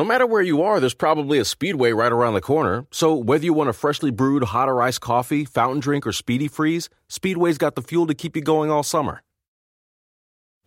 [0.00, 2.86] No matter where you are, there's probably a Speedway right around the corner.
[2.90, 6.48] So whether you want a freshly brewed hot or iced coffee, fountain drink, or speedy
[6.48, 9.20] freeze, Speedway's got the fuel to keep you going all summer.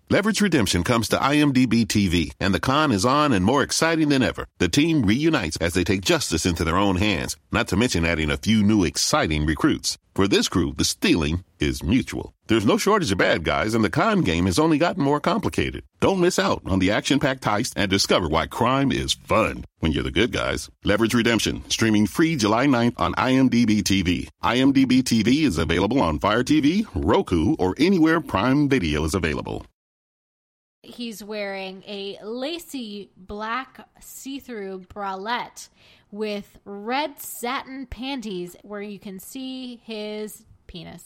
[0.10, 4.22] Leverage Redemption comes to IMDb TV, and the con is on and more exciting than
[4.22, 4.46] ever.
[4.60, 8.30] The team reunites as they take justice into their own hands, not to mention adding
[8.30, 9.98] a few new exciting recruits.
[10.14, 12.36] For this crew, the stealing is mutual.
[12.48, 15.84] There's no shortage of bad guys, and the con game has only gotten more complicated.
[16.02, 19.94] Don't miss out on the action packed heist and discover why crime is fun when
[19.94, 20.70] you're the good guys.
[20.84, 24.28] Leverage Redemption, streaming free July 9th on IMDb TV.
[24.44, 29.66] IMDb TV is available on Fire TV, Roku, or anywhere Prime Video is available.
[30.86, 35.70] He's wearing a lacy black see through bralette
[36.12, 41.06] with red satin panties where you can see his penis.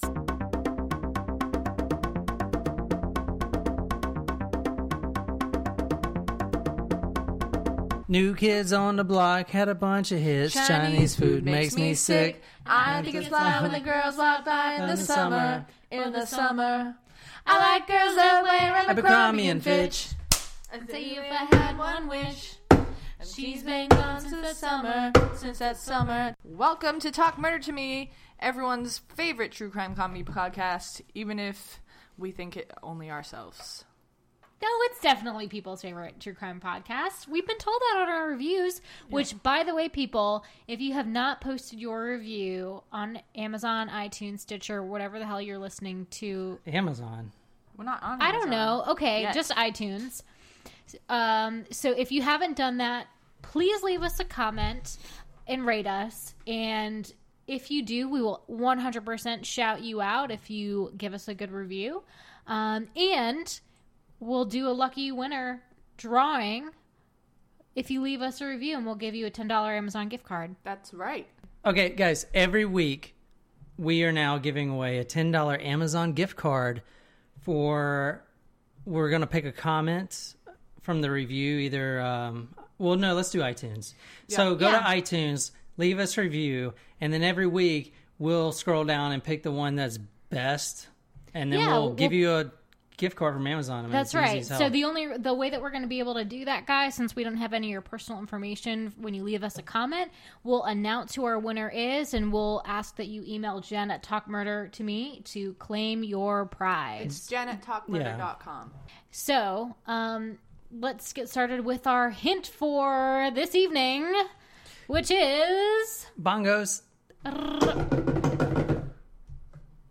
[8.08, 10.56] New kids on the block had a bunch of hits.
[10.56, 12.42] Chinese, food makes me sick.
[12.66, 15.68] I think it's fly when the girls walk by in the summer.
[15.92, 16.96] In the summer.
[17.50, 20.10] I like girls that wear Abercrombie and Fitch.
[20.74, 22.58] I'd say if I had one wish.
[23.24, 26.36] She's been gone since the summer, since that summer.
[26.44, 31.82] Welcome to Talk Murder to Me, everyone's favorite true crime comedy podcast, even if
[32.18, 33.86] we think it only ourselves.
[34.62, 37.28] No, it's definitely people's favorite true crime podcast.
[37.28, 41.06] We've been told that on our reviews, which, by the way, people, if you have
[41.08, 47.32] not posted your review on Amazon, iTunes, Stitcher, whatever the hell you're listening to, Amazon.
[47.78, 48.20] We're not on.
[48.20, 48.84] I don't know.
[48.90, 49.36] Okay, yet.
[49.36, 50.24] just iTunes.
[51.08, 53.08] Um, so if you haven't done that,
[53.44, 54.98] please leave us a comment
[55.46, 56.34] and rate us.
[56.48, 57.12] And
[57.46, 61.52] if you do, we will 100% shout you out if you give us a good
[61.52, 62.04] review.
[62.48, 63.60] Um, and
[64.20, 65.62] we'll do a lucky winner
[65.98, 66.70] drawing
[67.76, 70.56] if you leave us a review, and we'll give you a $10 Amazon gift card.
[70.64, 71.28] That's right.
[71.66, 73.16] Okay, guys, every week
[73.78, 76.82] we are now giving away a $10 Amazon gift card
[77.42, 78.24] for.
[78.86, 80.36] We're going to pick a comment
[80.82, 82.00] from the review, either.
[82.00, 83.94] Um, well, no, let's do iTunes.
[84.30, 84.80] So go Yeah.
[84.80, 89.44] to iTunes, leave us a review, and then every week we'll scroll down and pick
[89.44, 89.98] the one that's
[90.30, 90.88] best,
[91.34, 92.52] and then Yeah, we'll we'll- give you a
[92.98, 93.80] gift card from Amazon.
[93.80, 94.44] I mean, That's right.
[94.44, 96.96] So the only the way that we're going to be able to do that, guys,
[96.96, 100.12] since we don't have any of your personal information when you leave us a comment,
[100.44, 104.28] we'll announce who our winner is, and we'll ask that you email Jen at Talk
[104.28, 107.06] Murder to me to claim your prize.
[107.06, 108.74] It's Jen at talkmurder.com.
[109.12, 110.40] So, um,
[110.72, 114.12] let's get started with our hint for this evening,
[114.88, 116.82] which is Bongos.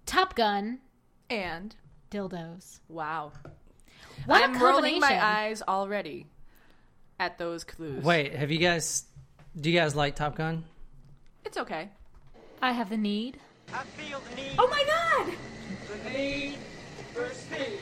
[0.07, 0.79] Top Gun
[1.29, 1.75] And
[2.17, 2.81] dildos.
[2.89, 3.33] wow,
[4.25, 6.27] What a I'm rolling my eyes already
[7.21, 8.03] at those clues.
[8.03, 9.05] Wait, have you guys?
[9.61, 10.65] Do you guys like Top Gun?
[11.45, 11.89] it's okay.
[12.63, 13.39] I have the need.
[13.73, 15.35] I feel the need, Oh my god!
[16.05, 16.57] the need
[17.13, 17.79] for speed.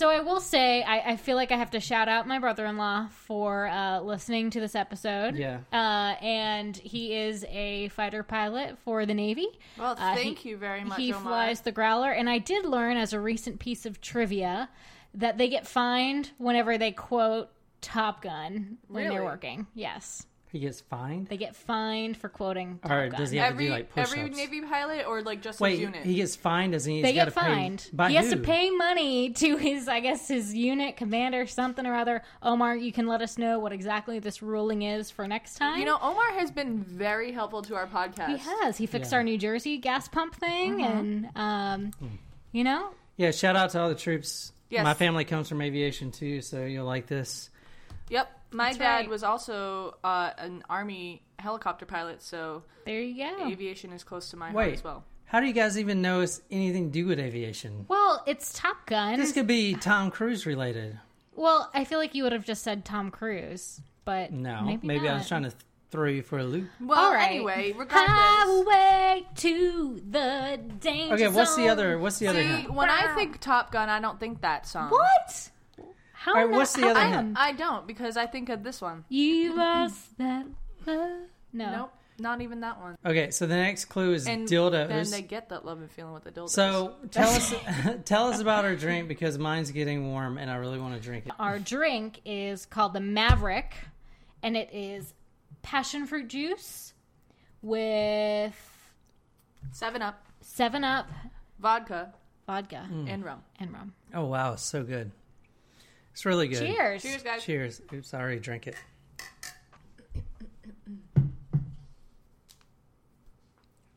[0.00, 3.08] So I will say, I, I feel like I have to shout out my brother-in-law
[3.08, 5.36] for uh, listening to this episode.
[5.36, 5.58] Yeah.
[5.70, 9.46] Uh, and he is a fighter pilot for the Navy.
[9.78, 10.96] Well, Uh, thank he- you very much.
[10.98, 11.22] He Omar.
[11.22, 14.70] flies the Growler, and I did learn as a recent piece of trivia
[15.12, 17.50] that they get fined whenever they quote
[17.82, 19.66] Top Gun when they're working.
[19.74, 21.28] Yes, He gets fined.
[21.28, 23.20] they get fined for quoting Top Or Gun.
[23.20, 24.12] does he have every to do like push-ups?
[24.16, 26.04] every Navy pilot or like just Wait, his unit.
[26.04, 27.02] he gets fined, doesn't he?
[27.02, 27.88] they get gotta pay- fined.
[27.92, 28.42] By he has to who?
[28.42, 32.22] pay money to his, I guess, his unit commander, something or other.
[32.42, 35.78] Omar, you can let us know what exactly this ruling is for next time.
[35.78, 38.28] you know, Omar has been very helpful to our podcast.
[38.30, 38.76] he has.
[38.76, 39.18] He fixed Yeah.
[39.18, 41.92] our New Jersey gas pump thing, and um,
[42.50, 44.50] you know, Yeah, shout out to all the troops.
[44.68, 44.82] Yes.
[44.84, 47.50] My family comes from aviation too, so you'll like this.
[48.10, 48.28] Yep.
[48.52, 49.08] My That's dad right.
[49.08, 53.46] was also uh, an army helicopter pilot, so there you go.
[53.48, 55.04] aviation is close to my heart as well.
[55.24, 57.86] how do you guys even know it's anything to do with aviation?
[57.88, 59.18] Well, it's Top Gun.
[59.18, 60.98] This could be Tom Cruise related.
[61.36, 65.08] well, I feel like you would have just said Tom Cruise, but No, maybe, maybe,
[65.08, 65.62] I was trying to th-
[65.92, 66.68] throw you for a loop.
[66.80, 67.30] Well, All right.
[67.30, 68.10] anyway, regardless.
[68.10, 71.98] Highway to the danger Okay, what's the other?
[71.98, 74.90] What's the other See, when I think Top Gun, I don't think that song.
[74.90, 75.50] What?
[76.22, 76.32] How?
[76.34, 77.12] All right, not- what's the other come?
[77.12, 77.38] hint?
[77.38, 79.04] I don't because I think of this one.
[79.08, 80.46] You lost that
[80.86, 81.10] love.
[81.52, 81.72] No.
[81.72, 82.96] Nope, not even that one.
[83.06, 84.88] Okay, so the next clue is And dildos.
[84.88, 86.50] then they get that love and feeling with the dildos.
[86.50, 87.54] so tell us,
[88.04, 91.24] tell us about our drink because mine's getting warm and I really want to drink
[91.26, 91.32] it.
[91.38, 93.72] Our drink is called the Maverick,
[94.42, 95.14] and it is
[95.62, 96.92] passion fruit juice
[97.62, 98.54] with
[99.72, 101.08] Seven Up, Seven Up
[101.58, 102.12] vodka,
[102.46, 103.08] vodka Mm.
[103.08, 103.42] and rum.
[103.58, 103.94] and rum.
[104.14, 105.10] Oh wow, so good.
[106.20, 106.58] It's really good.
[106.58, 107.00] Cheers.
[107.00, 107.44] Cheers, guys.
[107.44, 107.80] Cheers.
[107.94, 108.76] Oops, I already drank it.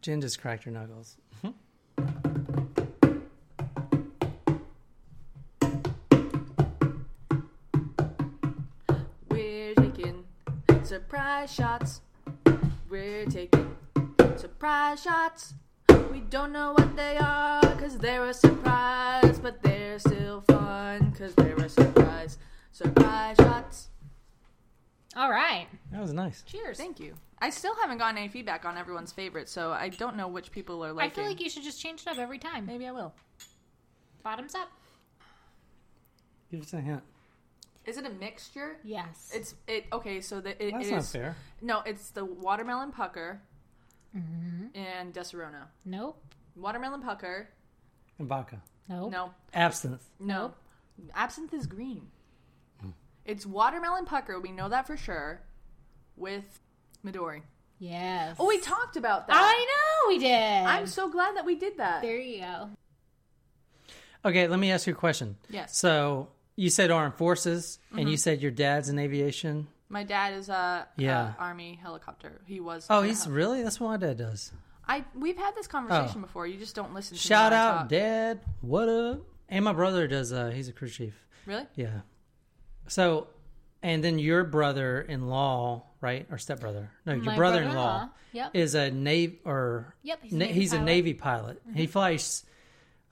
[0.02, 1.18] Jen just cracked her knuckles.
[1.44, 1.52] Mm-hmm.
[9.30, 10.24] We're taking
[10.84, 12.00] surprise shots.
[12.90, 13.76] We're taking
[14.38, 15.56] surprise shots.
[16.14, 21.34] We don't know what they are because they're a surprise, but they're still fun because
[21.34, 22.38] they're a surprise.
[22.72, 23.90] Surprise shots.
[25.16, 25.66] All right.
[25.92, 26.44] That was nice.
[26.44, 26.78] Cheers.
[26.78, 27.16] Thank you.
[27.40, 30.86] I still haven't gotten any feedback on everyone's favorite, so I don't know which people
[30.86, 31.06] are like.
[31.06, 32.68] I feel like you should just change it up every time.
[32.68, 33.12] maybe I will.
[34.22, 34.70] Bottoms up.
[36.52, 37.02] Give us a hint.
[37.86, 38.78] Is it a mixture?
[38.84, 39.32] Yes.
[39.34, 39.86] It's it.
[39.92, 41.36] Okay, so the, it, That's it not is- fair.
[41.60, 43.42] No, it's the watermelon pucker
[44.16, 44.53] mm-hmm.
[44.76, 45.66] And Disaronno.
[45.86, 46.24] nope.
[46.56, 47.50] Watermelon pucker.
[48.20, 48.62] And vodka.
[48.90, 49.12] Nope.
[49.12, 50.04] No, Absinthe.
[50.20, 50.54] no.
[51.16, 52.08] Absinthe is green.
[52.82, 52.90] Hmm.
[53.26, 54.40] It's watermelon pucker.
[54.40, 55.42] We know that for sure.
[56.16, 56.60] With
[57.06, 57.42] Midori.
[57.80, 58.36] Yes.
[58.40, 59.36] Oh, we talked about that.
[59.36, 60.66] I know we did.
[60.66, 62.02] I'm so glad that we did that.
[62.02, 62.70] there you go.
[64.26, 65.36] Okay, let me ask you a question.
[65.50, 65.78] Yes.
[65.78, 68.16] So you said armed forces, and you mm-hmm.
[68.16, 69.68] said your dad's in aviation.
[69.90, 71.34] My dad is a Yeah.
[71.38, 72.42] a army helicopter.
[72.46, 72.88] He was.
[72.90, 73.64] Oh, he's hel- really?
[73.64, 74.52] That's what my dad does.
[74.88, 76.22] I we've had this conversation Oh.
[76.26, 76.48] before.
[76.48, 77.16] You just don't listen.
[77.16, 77.90] to Shout out.
[77.90, 78.42] Dad.
[78.62, 79.22] What up?
[79.50, 80.34] And my brother does.
[80.34, 81.14] Uh, he's a crew chief.
[81.46, 81.66] Really?
[81.76, 82.02] Yeah.
[82.88, 83.28] So,
[83.82, 86.92] and then your brother-in-law, right, or stepbrother?
[87.06, 88.52] No, your My brother-in-law brother-in-law, yep.
[88.54, 91.62] is a navy or Yep, he's a Navy he's a navy pilot.
[91.76, 92.44] He flies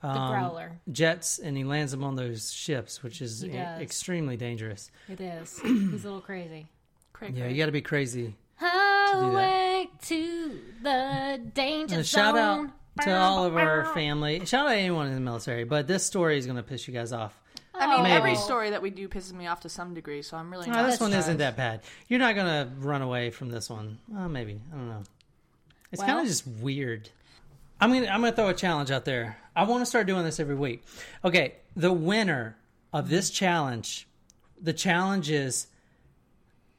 [0.02, 0.72] The um, growler.
[0.90, 4.90] jets and he lands them on those ships, which is He e- extremely dangerous.
[5.08, 5.58] It is.
[5.62, 6.66] He's a little crazy.
[7.12, 8.34] Craig, Yeah, you got to be crazy.
[8.56, 12.20] Highway to the danger And zone.
[12.20, 12.68] shout out
[13.04, 14.44] to all of our family.
[14.46, 15.64] Shout out to anyone in the military.
[15.64, 17.38] But this story is going to piss you guys off.
[17.74, 18.12] I mean, Maybe.
[18.14, 20.74] every story that we do pisses me off to some degree, so I'm really No,
[20.74, 20.90] not.
[20.90, 21.80] this one That's isn't that bad.
[22.08, 23.98] You're not going to run away from this one.
[24.08, 24.60] Well, maybe.
[24.72, 25.02] I don't know.
[25.90, 27.08] It's Well- kind of just weird.
[27.82, 29.36] I'm to I'm to throw a challenge out there.
[29.56, 30.84] I want to start doing this every week.
[31.24, 32.56] Okay, the winner
[32.92, 34.06] of this challenge,
[34.60, 35.66] the challenge is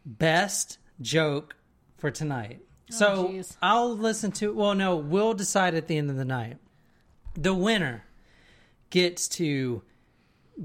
[0.05, 1.57] best joke
[1.97, 2.61] for tonight.
[2.93, 3.57] Oh, so jeez.
[3.61, 6.57] I'll listen to well no, we'll decide at the end of the night.
[7.35, 8.05] The winner
[8.89, 9.81] gets to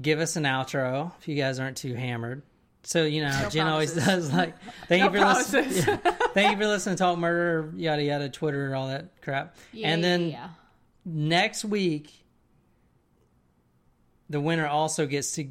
[0.01, 2.43] give us an outro if you guys aren't too hammered.
[2.89, 4.55] So you know, how Jen always does like
[4.87, 5.71] thank you for listening.
[5.73, 5.97] yeah.
[6.33, 9.55] Thank you for listening to Talk Murder, yada yada, Twitter, all that crap.
[9.83, 10.49] and then Yeah.
[11.05, 12.11] next week,
[14.27, 15.49] the winner also gets to,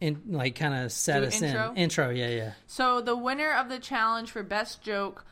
[0.00, 1.70] in like, kind of set Do us intro?
[1.70, 2.10] in intro.
[2.10, 2.52] Yeah, yeah.
[2.66, 5.24] So the winner of the challenge for best joke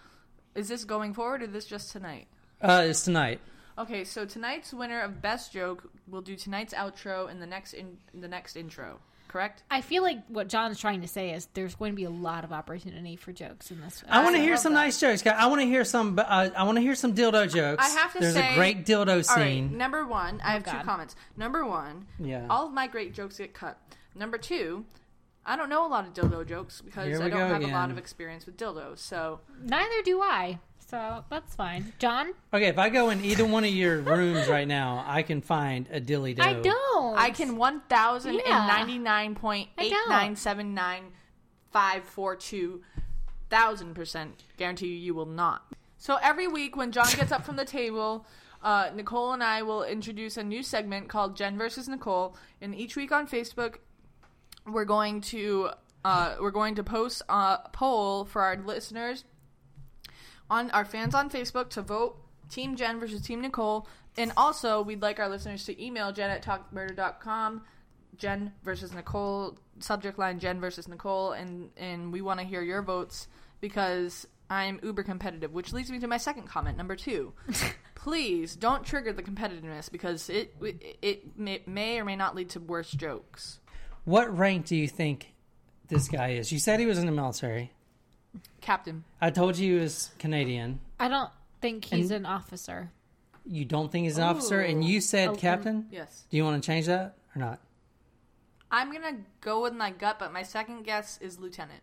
[0.54, 2.28] is this going forward or this just tonight?
[2.62, 3.40] Uh, it's tonight.
[3.78, 7.98] Okay, so tonight's winner of best joke will do tonight's outro and the next in
[8.14, 9.00] the next intro.
[9.36, 9.62] Correct?
[9.70, 12.42] I feel like what John's trying to say is there's going to be a lot
[12.42, 14.02] of opportunity for jokes in this.
[14.08, 14.80] I want to hear some that.
[14.80, 15.20] nice jokes.
[15.20, 15.34] guys.
[15.38, 16.18] I want to hear some.
[16.18, 17.84] Uh, I want to hear some dildo jokes.
[17.84, 19.76] I have to There's say, a great dildo All right, scene.
[19.76, 21.16] number one, I have two comments.
[21.36, 22.46] Number one, Yeah.
[22.48, 23.78] all of my great jokes get cut.
[24.14, 24.86] Number two,
[25.44, 27.90] I don't know a lot of dildo jokes because I don't go have a lot
[27.90, 29.00] of experience with dildos.
[29.00, 30.60] So Neither do I.
[30.88, 31.92] So that's fine.
[31.98, 35.40] John, Okay, if I go in either one of your rooms right now, I can
[35.40, 36.42] find a dilly do.
[36.42, 37.18] I don't.
[37.18, 41.06] I can one thousand and ninety nine point eight nine seven nine
[41.72, 42.82] five four two
[43.50, 45.72] thousand percent guarantee you you will not.
[45.98, 48.24] So every week when John gets up from the table,
[48.62, 52.36] uh, Nicole and I will introduce a new segment called Jen versus Nicole.
[52.60, 53.76] And each week on Facebook,
[54.66, 55.70] we're going to
[56.04, 59.24] uh, we're going to post a poll for our listeners
[60.50, 62.18] on our fans on Facebook to vote
[62.50, 63.86] Team Jen versus Team Nicole.
[64.16, 67.62] And also, we'd like our listeners to email Jen at talkmurder.com,
[68.16, 72.82] Jen versus Nicole, subject line Jen versus Nicole, and, and we want to hear your
[72.82, 73.28] votes
[73.60, 77.34] because I'm uber competitive, which leads me to my second comment, number two.
[77.94, 82.50] Please don't trigger the competitiveness because it, it, it may, may or may not lead
[82.50, 83.60] to worse jokes.
[84.04, 85.34] What rank do you think
[85.88, 86.52] this guy is?
[86.52, 87.72] You said he was in the military.
[88.60, 89.04] Captain.
[89.20, 90.80] I told you he was Canadian.
[90.98, 92.90] I don't think he's an officer.
[93.44, 95.86] You don't think he's an officer, and you said Oh, captain.
[95.90, 96.24] Yes.
[96.30, 97.60] Do you want to change that or not?
[98.70, 101.82] I'm going to go with my gut, but my second guess is lieutenant.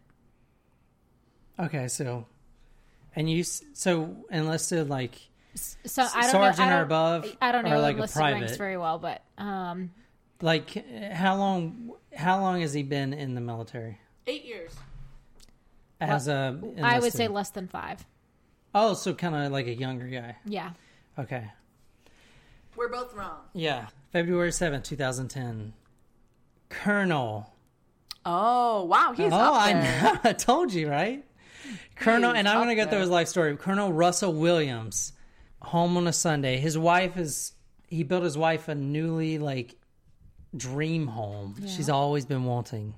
[1.59, 2.25] Okay, so,
[3.15, 5.15] and you s- so enlisted like
[5.55, 6.63] So I don't sergeant know.
[6.63, 8.57] I or don't, above, I don't or know like a enlisted ranks private?
[8.57, 9.91] very well, but um,
[10.41, 10.83] like
[11.13, 11.91] how long?
[12.15, 14.71] How long has he been in the military Eight years.
[16.09, 16.33] As a?
[16.33, 17.13] Uh, I would enlisted?
[17.13, 18.05] say less than five.
[18.75, 20.37] Oh, so kind of like a younger guy.
[20.45, 20.71] Yeah.
[21.17, 21.51] Okay.
[22.75, 23.37] We're both wrong.
[23.53, 23.87] Yeah.
[24.11, 25.73] February seventh, 2010.
[26.69, 27.53] Colonel
[28.25, 30.19] Oh wow, he's oh, up I know.
[30.29, 31.25] I told you, right?
[31.95, 33.55] Colonel, is and I'm going to go through his life story.
[33.57, 35.13] Colonel Russell Williams,
[35.61, 36.57] home on a Sunday.
[36.57, 37.53] His wife is,
[37.87, 39.75] he built his wife a newly, like,
[40.55, 41.55] dream home.
[41.67, 42.95] She's always been wanting.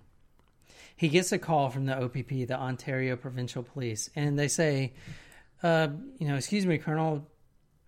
[0.95, 4.93] He gets a call from the OPP, the Ontario Provincial Police, and they say,
[5.61, 5.87] uh,
[6.19, 7.27] you know, excuse me, Colonel,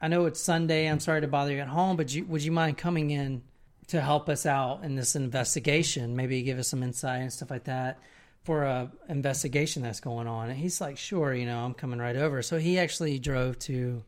[0.02, 0.88] I know it's Sunday.
[0.88, 3.44] I'm sorry to bother you at home, but you, would you mind coming in
[3.88, 6.16] to help us out in this investigation?
[6.16, 8.00] Maybe give us some insight and stuff like that
[8.44, 10.50] for a investigation that's going on.
[10.50, 12.42] And he's like, sure, you know, I'm coming right over.
[12.42, 14.04] So he actually drove to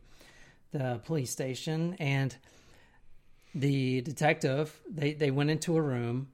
[0.72, 2.34] the police station and
[3.54, 6.28] the detective, they, they went into a room,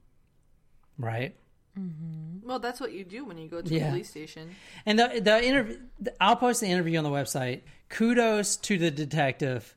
[0.98, 1.34] right?
[1.78, 2.48] Mm-hmm.
[2.48, 3.88] Well, that's what you do when you go to Yeah.
[3.88, 4.50] a police station.
[4.86, 5.78] And the the interview,
[6.20, 7.62] I'll post the interview on the website.
[7.88, 9.74] Kudos to the detective.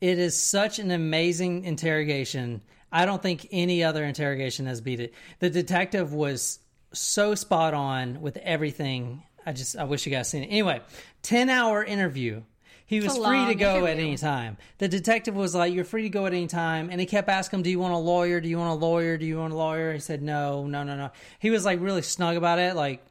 [0.00, 2.62] It is such an amazing interrogation.
[2.92, 5.14] I don't think any other interrogation has beat it.
[5.38, 6.58] The detective was
[6.92, 9.22] so spot on with everything.
[9.46, 10.46] I just I wish you guys seen it.
[10.48, 10.80] Anyway,
[11.22, 12.42] ten hour interview.
[12.90, 14.56] He was a free to long go at any time.
[14.78, 17.60] The detective was like, "You're free to go at any time," and he kept asking
[17.60, 18.40] him, "Do you want a lawyer?
[18.40, 19.16] Do you want a lawyer?
[19.16, 22.02] Do you want a lawyer?" He said, "No, no, no, no." He was like really
[22.02, 22.74] snug about it.
[22.74, 23.04] Like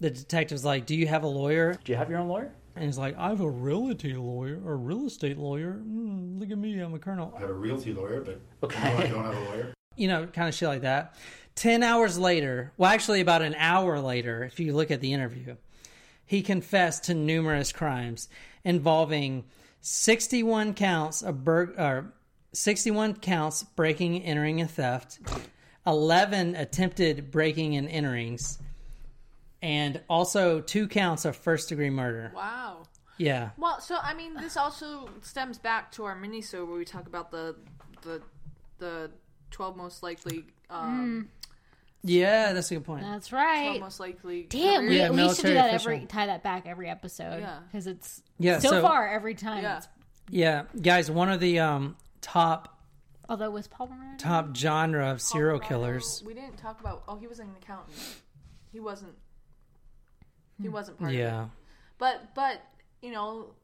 [0.00, 2.50] the detective's like, "Do you have a lawyer?" Do you have your own lawyer?
[2.74, 5.74] And he's like, "I have a realty lawyer or real estate lawyer.
[5.80, 8.82] Mm, look at me, I'm a colonel." I have a realty lawyer, but Okay.
[8.82, 9.74] no, I don't have a lawyer.
[9.96, 11.14] You know, kind of shit like that.
[11.54, 15.56] Ten hours later, well, actually, about an hour later, if you look at the interview,
[16.24, 18.28] he confessed to numerous crimes
[18.64, 19.44] involving
[19.80, 22.12] 61 counts of bur- or
[22.52, 25.18] 61 counts breaking, entering, and theft,
[25.86, 28.58] 11 attempted breaking and enterings,
[29.62, 32.32] and also two counts of first degree murder.
[32.34, 32.84] Wow.
[33.18, 33.50] Yeah.
[33.58, 37.06] Well, so I mean, this also stems back to our mini show where we talk
[37.06, 37.54] about the
[38.02, 38.22] the
[38.78, 39.10] the
[39.50, 41.28] twelve most likely um,
[42.02, 43.02] Yeah, that's a good point.
[43.02, 43.80] That's twelve right.
[43.80, 44.44] most likely.
[44.48, 45.92] Damn, we, Yeah, we should do that official.
[45.92, 47.40] every tie that back every episode.
[47.40, 47.58] Yeah.
[47.66, 49.62] because it's Yeah, so, so- far every time.
[49.62, 49.76] Yeah.
[49.78, 49.88] It's,
[50.30, 52.78] Yeah, guys, one of the um, top
[53.28, 54.16] although was Paul Moran?
[54.18, 56.22] top genre of serial Colorado, killers.
[56.26, 57.02] We didn't talk about.
[57.06, 57.96] Oh, he was an accountant.
[58.72, 59.14] He wasn't.
[60.60, 61.20] He wasn't part of it.
[61.22, 61.46] Yeah.
[61.98, 62.62] But but
[63.02, 63.54] you know,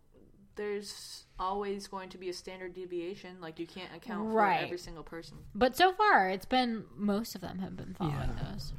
[0.57, 3.37] there's always going to be a standard deviation.
[3.41, 4.59] Like you can't account Right.
[4.61, 5.37] for every single person.
[5.55, 8.73] But so far, it's been most of them have been following those.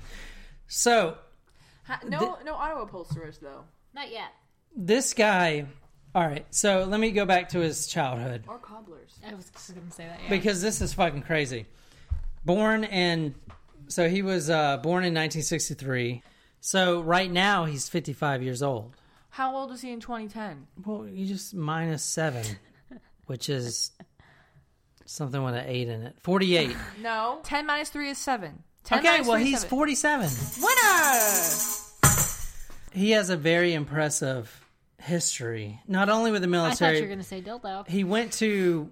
[0.68, 1.18] So
[1.86, 4.34] Ha- no no auto upholsterers though, Not yet.
[4.76, 5.66] this guy,
[6.14, 6.46] all right.
[6.54, 9.20] So let me go back to his childhood or cobblers.
[9.26, 10.20] I was just gonna say that.
[10.24, 10.30] Yeah.
[10.30, 11.66] because this is fucking crazy.
[12.44, 13.36] Born in,
[13.88, 16.24] so he was uh, born in 1963.
[16.60, 18.96] So right now he's 55 years old.
[19.38, 20.66] How old was he in 2010?
[20.84, 22.44] Well, you just minus seven,
[23.28, 23.92] which is
[25.06, 26.16] something with an eight in it.
[26.24, 26.76] 48.
[27.04, 28.64] No, 10 minus three is seven.
[28.86, 29.70] 10 Okay, minus well three is he's seven.
[29.70, 30.30] 47.
[30.64, 31.54] winner.
[32.94, 34.66] He has a very impressive
[34.98, 36.98] history, not only with the I thought military.
[36.98, 37.88] you were gonna say dildo.
[37.88, 38.90] he went to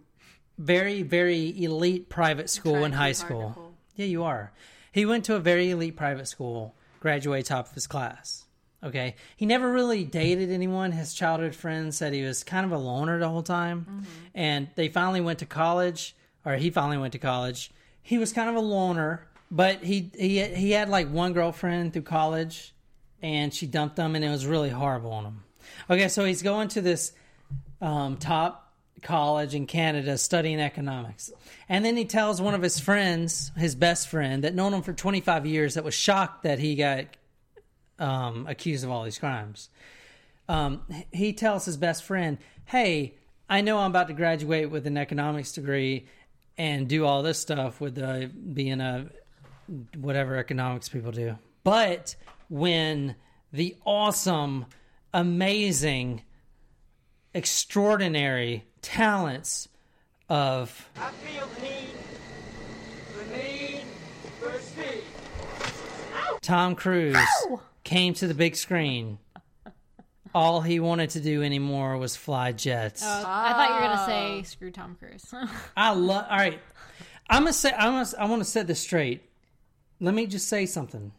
[0.60, 4.54] very very elite private school Trying in high school yeah you are
[4.92, 8.45] he went to a very elite private school graduated top of his class
[8.86, 9.16] okay.
[9.36, 10.92] He never really dated anyone.
[10.92, 13.86] His childhood friends said he was kind of a loner the whole time.
[13.90, 14.04] Mm-hmm.
[14.34, 16.16] and they finally went to college
[16.46, 17.72] or he finally went to college.
[18.02, 22.02] He was kind of a loner but he he he had like one girlfriend through
[22.04, 22.74] college
[23.22, 25.44] and she dumped him and it was really horrible on him.
[25.90, 27.12] Okay so he's going to this
[27.82, 28.66] um, top
[29.02, 31.32] college in Canada studying economics.
[31.70, 34.94] And then he tells one of his friends, his best friend, that known him for
[34.94, 37.06] 25 years, that was shocked that he got
[38.00, 39.70] um, accused of all these crimes.
[40.48, 43.16] Um, he tells his best friend, Hey,
[43.50, 46.08] I know I'm about to graduate with an economics degree
[46.58, 49.08] and do all this stuff with uh, being a
[49.98, 51.38] whatever economics people do.
[51.64, 52.16] But
[52.50, 53.16] when
[53.52, 54.66] the awesome,
[55.14, 56.22] amazing,
[57.34, 59.68] extraordinary talents
[60.30, 61.90] of I feel the need,
[63.18, 63.84] the need
[64.40, 65.04] for speed.
[66.42, 67.18] Tom Cruise
[67.86, 69.20] came to the big screen,
[70.34, 73.02] all he wanted to do anymore was fly jets.
[73.06, 75.34] Oh, I thought you were gonna say screw Tom Cruise.
[75.78, 76.26] I love.
[76.30, 76.60] All right,
[77.30, 77.72] I'm gonna say.
[77.72, 79.22] I'm gonna, I want to set this straight.
[80.02, 81.14] Let me just say something.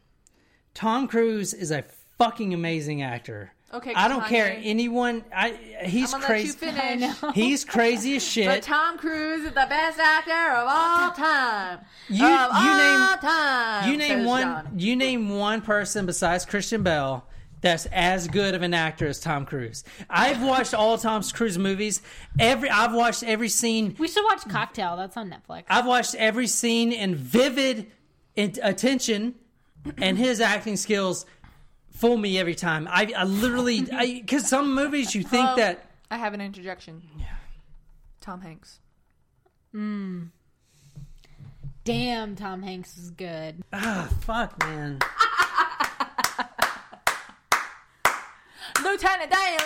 [0.75, 1.85] Tom Cruise is a
[2.19, 3.53] fucking amazing actor.
[3.75, 5.25] Okay, I don't care anyone.
[5.35, 5.51] I
[5.85, 6.73] he's I'm gonna let you crazy.
[6.73, 7.17] finish.
[7.35, 8.47] He's crazy as shit.
[8.47, 8.63] But.
[8.63, 11.81] Tom Cruise is the best actor of all time.
[12.09, 13.91] You of you all name time.
[13.91, 14.69] you name says one John.
[14.77, 17.27] you name one person besides Christian Bale
[17.61, 19.83] that's as good of an actor as Tom Cruise.
[20.09, 22.03] I've watched all Tom Cruise movies.
[22.39, 23.97] Every I've watched every scene.
[23.99, 24.97] we should watch Cocktail.
[24.97, 25.65] That's on Netflix.
[25.69, 27.91] I've watched every scene in vivid
[28.37, 29.35] attention
[29.99, 31.27] and his acting skills
[31.97, 32.87] fool me every time.
[32.91, 33.83] I, I literally
[34.21, 37.03] because some movies you think Um, that I have an interjection.
[37.19, 37.27] Yeah.
[38.21, 38.79] Tom Hanks.
[41.85, 43.63] Damn, Tom Hanks is good.
[43.73, 44.99] ah fuck man.
[48.83, 49.59] Lieutenant Dan.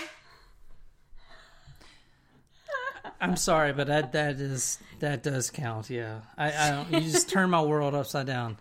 [3.23, 5.91] I'm sorry, but that that is that does count.
[5.91, 6.91] Yeah, I, I don't.
[6.93, 8.57] You just turn my world upside down.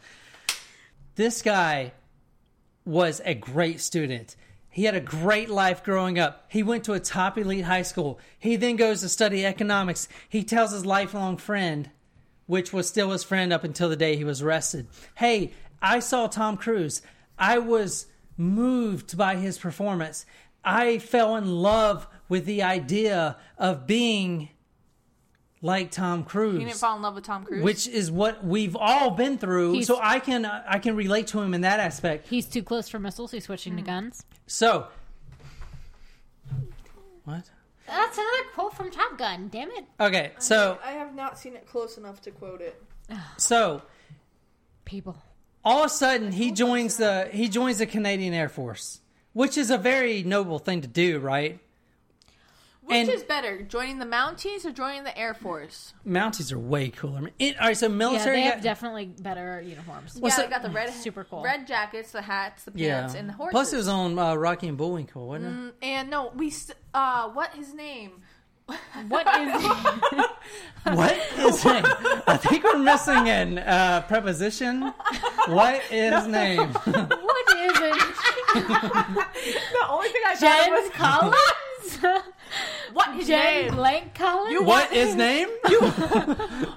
[1.16, 1.92] This guy
[2.86, 4.36] was a great student.
[4.70, 6.46] He had a great life growing up.
[6.48, 8.20] He went to a top elite high school.
[8.38, 10.08] He then goes to study economics.
[10.28, 11.90] He tells his lifelong friend,
[12.46, 16.28] which was still his friend up until the day he was arrested, "Hey, I saw
[16.28, 17.02] Tom Cruise.
[17.38, 18.08] I was
[18.38, 20.26] moved by his performance.
[20.64, 24.50] I fell in love with the idea of being
[25.62, 27.64] like Tom Cruise." He didn't fall in love with Tom Cruise.
[27.64, 29.74] which is what we've all been through.
[29.74, 32.28] He's- so I can uh, I can relate to him in that aspect.
[32.28, 33.32] He's too close for missiles.
[33.32, 33.88] He's switching to hmm.
[33.88, 34.26] guns.
[34.48, 34.88] So,
[37.26, 37.50] what?
[37.88, 39.50] That's another quote from Top Gun.
[39.52, 42.80] Damn it, Okay, so I have not seen it close enough to quote it.
[43.38, 43.82] so
[44.86, 45.18] people.
[45.66, 49.02] all of a sudden he joins the he joins the Canadian Air Force,
[49.34, 51.60] which is a very noble thing to do, right?
[52.90, 55.94] Which And- is better, joining the Mounties or joining the Air Force?
[56.08, 57.18] Mounties are way cooler.
[57.20, 58.00] I mean, it, all right, so military.
[58.10, 58.36] Yeah, military.
[58.38, 60.16] they have guy- definitely better uniforms.
[60.20, 61.44] What's yeah, that- they got the red, Super cool.
[61.44, 63.02] red jackets, the hats, the yeah.
[63.02, 63.52] pants, and the horses.
[63.54, 65.86] Plus, it was on uh, Rocky and Bullwinkle, wasn't it?
[65.86, 68.24] and no, we st- uh, what his name?
[69.08, 69.64] What is?
[70.84, 71.84] What is name?
[72.28, 74.94] I think we're missing an uh, preposition.
[75.48, 76.70] What is name?
[76.84, 78.16] what is it?
[78.54, 82.00] The only thing I Jen Collins.
[82.94, 83.76] what his Jen name?
[83.76, 84.52] Blank Collins.
[84.52, 85.48] You what is name?
[85.70, 85.80] You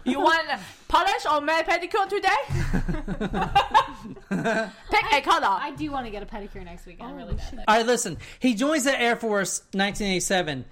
[0.04, 0.46] you want
[0.88, 2.28] polish or matte pedicure today?
[4.90, 5.46] Pick a color.
[5.48, 6.98] I do want to get a pedicure next week.
[7.00, 7.64] I'm oh, really bad.
[7.66, 8.18] All right, listen.
[8.38, 10.64] He joins the Air Force 1987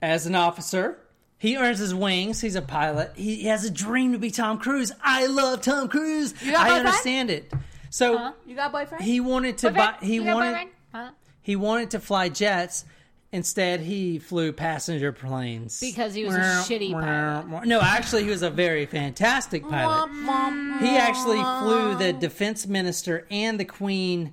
[0.00, 0.98] as an officer.
[1.38, 2.40] He earns his wings.
[2.40, 3.12] He's a pilot.
[3.14, 4.92] He, he has a dream to be Tom Cruise.
[5.02, 6.32] I love Tom Cruise.
[6.32, 7.52] got I understand it.
[7.90, 9.04] So You got a boyfriend?
[9.04, 9.94] he wanted to buy.
[10.00, 10.68] He You got wanted.
[10.92, 11.10] Huh?
[11.42, 12.84] He wanted to fly jets.
[13.30, 17.66] Instead, he flew passenger planes Because he was a shitty pilot.
[17.66, 20.08] No, actually, he was a very fantastic pilot.
[20.80, 24.32] He actually flew the defense minister and the queen,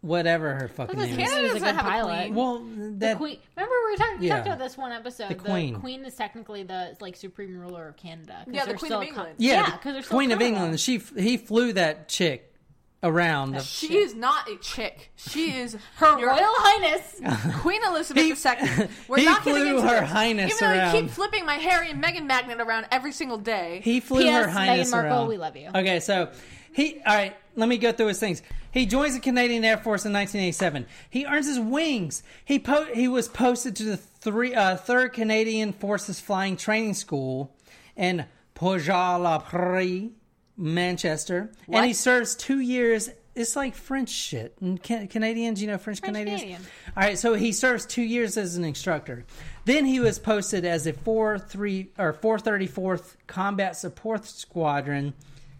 [0.00, 1.28] whatever her fucking name is.
[1.28, 2.18] Canada was doesn't good have a pilot.
[2.24, 2.34] queen.
[2.34, 3.38] Well, The that queen.
[3.56, 4.18] Remember we were talking.
[4.20, 4.34] We Yeah.
[4.34, 5.28] talked about this one episode.
[5.28, 5.76] The queen.
[5.80, 8.42] queen is technically the like supreme ruler of Canada.
[8.44, 9.34] 'cause Yeah, the they're Queen still of a co- England.
[9.38, 10.62] yeah, yeah, the because they're still Queen of Commonwealth.
[10.62, 10.80] England.
[10.80, 12.52] She he flew that chick
[13.02, 13.52] around.
[13.52, 15.12] The, she is not a chick.
[15.16, 17.20] She is Her your- Royal Highness.
[17.60, 18.88] Queen Elizabeth He- II.
[19.08, 20.10] We're he not getting flew into her this.
[20.10, 20.96] highness Even though around.
[20.96, 23.80] I keep flipping my Harry and Meghan magnet around every single day.
[23.84, 24.44] he flew P.S.
[24.46, 25.28] her highness Meghan Markle, around.
[25.28, 25.68] we love you.
[25.74, 26.30] Okay, so
[26.72, 27.36] he all right.
[27.54, 28.42] Let me go through his things.
[28.70, 30.84] He joins the Canadian Air Force in 1987.
[31.08, 32.22] He earns his wings.
[32.44, 37.54] He po- he was posted to the three uh, third Canadian Forces Flying Training School
[37.96, 40.10] in Port-la-Prairie,
[40.56, 43.10] Manchester, and he serves two years.
[43.34, 44.56] It's like French shit.
[44.60, 46.40] And can- Canadians, you know, French, Canadians.
[46.40, 46.62] Canadian.
[46.96, 49.26] All right, so he serves two years as an instructor.
[49.66, 55.12] Then he was posted as a four three or four thirty fourth Combat Support Squadron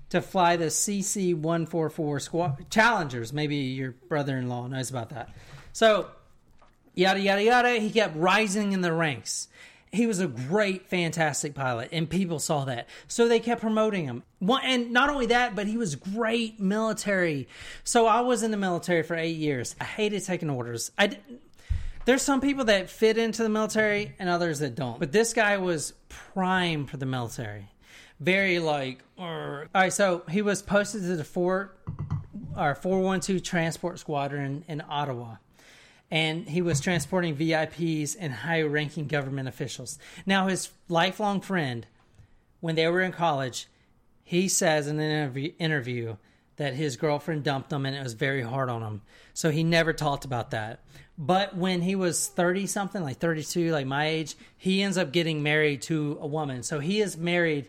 [0.09, 3.33] to fly the CC one four four squad Challengers.
[3.33, 5.31] Maybe your brother in law knows about that.
[5.73, 6.07] So
[6.95, 7.71] yada yada yada.
[7.79, 9.49] He kept rising in the ranks.
[9.97, 14.23] He was a great, fantastic pilot, and people saw that, so they kept promoting him.
[14.63, 17.49] And not only that, but he was great military.
[17.83, 19.75] So I was in the military for eight years.
[19.81, 20.93] I hated taking orders.
[20.99, 21.19] I
[22.05, 25.01] there's some people that fit into the military and others that don't.
[25.01, 27.69] But this guy was prime for the military.
[28.21, 29.93] Very like, "Arr." all right.
[29.93, 31.77] So he was posted to the Fort,
[32.57, 35.37] or 412 Transport Squadron in Ottawa
[36.11, 39.99] and he was transporting VIPs and high ranking government officials.
[40.25, 41.87] Now, his lifelong friend,
[42.61, 43.67] when they were in college,
[44.23, 46.17] he says in an interview, interview
[46.57, 49.03] that his girlfriend dumped him and it was very hard on him.
[49.35, 50.81] So he never talked about that.
[51.19, 55.43] But when he was 30 something, like 32, like my age, he ends up getting
[55.43, 56.63] married to a woman.
[56.63, 57.69] So he is married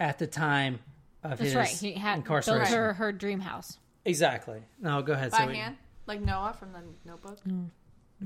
[0.00, 0.78] at the time
[1.22, 1.68] of That's his right.
[1.68, 2.74] He had built incarceration.
[2.74, 3.78] her her dream house.
[4.04, 4.60] Exactly.
[4.80, 5.30] No, go ahead.
[5.30, 7.38] by say what- hand, like Noah from the Notebook.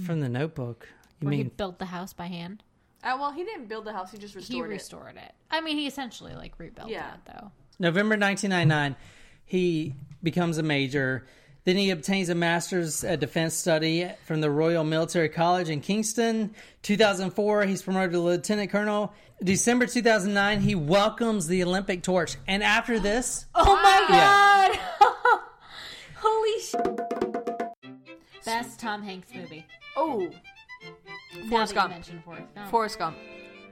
[0.05, 0.87] From the notebook.
[1.21, 2.63] You Where he mean built the house by hand.
[3.03, 4.75] Uh, well, he didn't build the house; he just He restored it.
[4.75, 5.33] restored it.
[5.51, 7.15] I mean, he essentially like rebuilt Yeah.
[7.15, 7.51] it though.
[7.79, 8.97] November 1999,
[9.45, 11.27] he becomes a major.
[11.65, 16.55] Then he obtains a master's at defense study from the Royal Military College in Kingston.
[16.83, 19.13] 2004, he's promoted to lieutenant colonel.
[19.43, 22.37] December 2009, he welcomes the Olympic torch.
[22.47, 24.79] And after this, Oh my Yeah.
[26.21, 27.33] god!
[28.47, 29.67] Best Tom Hanks movie.
[29.97, 30.31] Oh,
[31.51, 31.91] Forrest Gump.
[31.91, 32.71] mentioned Forrest Gump.
[32.71, 33.17] Forrest Gump.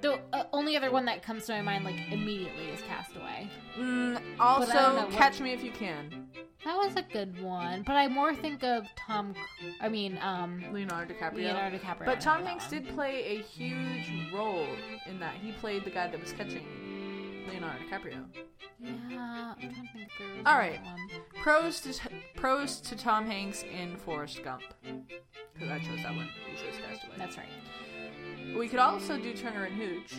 [0.00, 3.48] The uh, only other one that comes to my mind, like immediately, is Castaway.
[3.78, 6.28] Mm, But I know also, what- Catch Me If You Can.
[6.64, 9.34] That was a good one, but I more think of Tom.
[9.82, 11.34] I mean, um, Leonardo DiCaprio.
[11.36, 12.06] Leonardo DiCaprio.
[12.06, 14.66] But Tom Hanks did play a huge role
[15.06, 15.34] in that.
[15.42, 16.66] He played the guy that was catching
[17.48, 18.24] Leonardo DiCaprio.
[18.80, 20.10] Yeah, I'm trying to think.
[20.10, 21.08] If there was All one.
[21.42, 21.94] Pros to
[22.34, 24.62] pros to Tom Hanks in Forrest Gump.
[24.82, 26.28] Because I chose that one.
[26.50, 27.14] You chose Castaway.
[27.16, 27.46] That's right.
[28.56, 30.14] We could also do Turner and Hooch.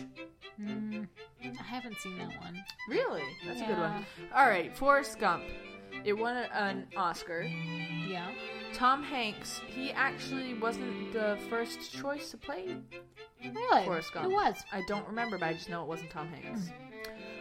[0.60, 1.06] Mm,
[1.42, 2.62] I haven't seen that one.
[2.88, 3.22] Really?
[3.46, 3.92] That's a good Yeah.
[3.94, 4.06] one.
[4.34, 5.44] All right, Forrest Gump.
[6.04, 7.42] It won a- an Oscar.
[7.42, 8.30] Yeah.
[8.72, 12.76] Tom Hanks, he actually wasn't the first choice to play
[13.42, 13.84] Really?
[13.84, 14.26] Forrest Gump.
[14.26, 14.56] Who was?
[14.72, 16.70] I don't remember, but I just know it wasn't Tom Hanks.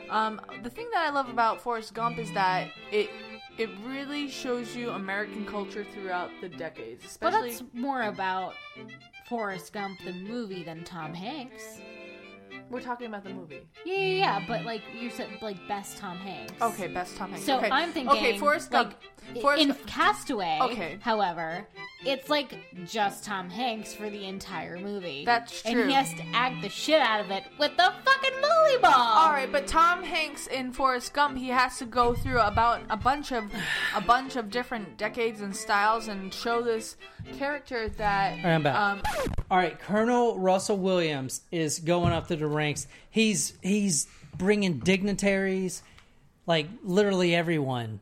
[0.09, 3.09] Um, the thing that I love about Forrest Gump is that it
[3.57, 7.49] it really shows you American culture throughout the decades, But especially.
[7.51, 8.53] that's more about
[9.29, 11.79] Forrest Gump the movie than Tom Hanks.
[12.69, 13.67] We're talking about the movie.
[13.85, 13.99] Yeah, yeah,
[14.39, 14.43] yeah.
[14.47, 16.53] But like you said, like best Tom Hanks.
[16.61, 17.45] Okay, best Tom Hanks.
[17.45, 17.69] So okay.
[17.69, 18.89] I'm thinking, Okay, Forrest Gump.
[18.93, 20.59] like, Forrest in Gump- Castaway.
[20.61, 20.97] Okay.
[21.01, 21.65] However,
[22.05, 25.25] it's like just Tom Hanks for the entire movie.
[25.25, 25.71] That's true.
[25.81, 28.91] And he has to act the shit out of it with the fucking molly ball.
[28.93, 32.97] All right, but Tom Hanks in Forrest Gump, he has to go through about a
[32.97, 33.45] bunch of
[33.95, 36.95] a bunch of different decades and styles and show this
[37.37, 38.75] character that right, I'm back.
[38.79, 39.01] um
[39.49, 42.87] All right, Colonel Russell Williams is going up through the ranks.
[43.09, 44.07] He's he's
[44.37, 45.81] bringing dignitaries,
[46.45, 47.99] like literally everyone,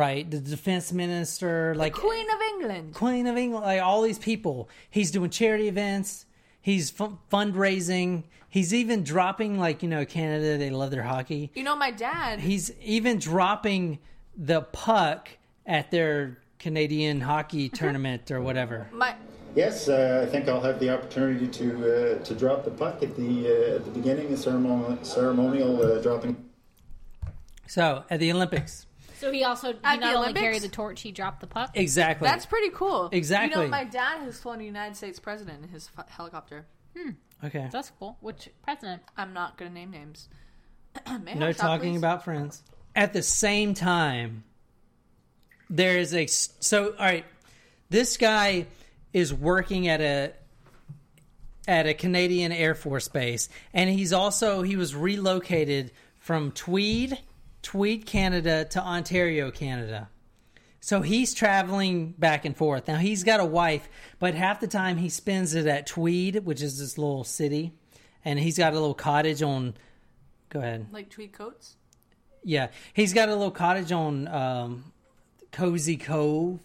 [0.00, 0.30] right?
[0.30, 2.94] The defense minister, like Queen of England.
[2.94, 4.70] Queen of England, like all these people.
[4.88, 6.24] He's doing charity events.
[6.62, 8.24] He's fu- fundraising.
[8.48, 10.56] He's even dropping, like you know, Canada.
[10.56, 11.50] They love their hockey.
[11.54, 12.40] You know, my dad.
[12.40, 13.98] He's even dropping
[14.34, 15.28] the puck
[15.66, 18.88] at their Canadian hockey tournament or whatever.
[18.92, 19.14] My
[19.54, 23.16] Yes, uh, I think I'll have the opportunity to uh, to drop the puck at
[23.16, 26.36] the uh, at the beginning, the ceremonial ceremonial uh, dropping.
[27.66, 28.86] So at the Olympics,
[29.20, 30.40] So he also he At the not only Olympics?
[30.42, 31.70] carried the torch, he dropped the puck.
[31.74, 32.26] exactly.
[32.26, 33.08] that's pretty cool.
[33.12, 33.56] Exactly.
[33.60, 36.66] You know, my dad has flown a United States president in his f- helicopter.
[36.96, 37.10] Hmm.
[37.44, 37.68] okay.
[37.70, 38.16] That's cool.
[38.20, 39.02] Which president?
[39.16, 40.28] I'm not gonna name names.
[41.22, 41.98] May No have a shot, talking please?
[41.98, 42.62] about friends.
[42.96, 44.42] At the same time,
[45.68, 47.24] there is a so all right.
[47.90, 48.66] This guy
[49.12, 50.32] is working at a
[51.68, 57.18] at a Canadian Air Force base, and he's also he was relocated from Tweed,
[57.62, 60.08] Tweed, Canada, to Ontario, Canada.
[60.80, 62.88] So he's traveling back and forth.
[62.88, 66.62] Now he's got a wife, but half the time he spends it at Tweed, which
[66.62, 67.72] is this little city,
[68.24, 69.74] and he's got a little cottage on.
[70.48, 70.86] Go ahead.
[70.90, 71.76] like tweed coats.
[72.42, 74.92] Yeah, he's got a little cottage on um,
[75.52, 76.60] Cozy Cove.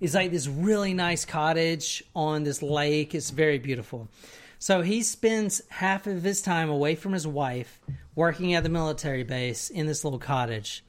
[0.00, 3.14] It's like this really nice cottage on this lake.
[3.14, 4.08] It's very beautiful.
[4.58, 7.80] So he spends half of his time away from his wife,
[8.14, 10.84] working at the military base in this little cottage.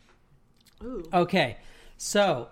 [0.84, 1.04] Ooh.
[1.14, 1.58] Okay,
[1.98, 2.50] so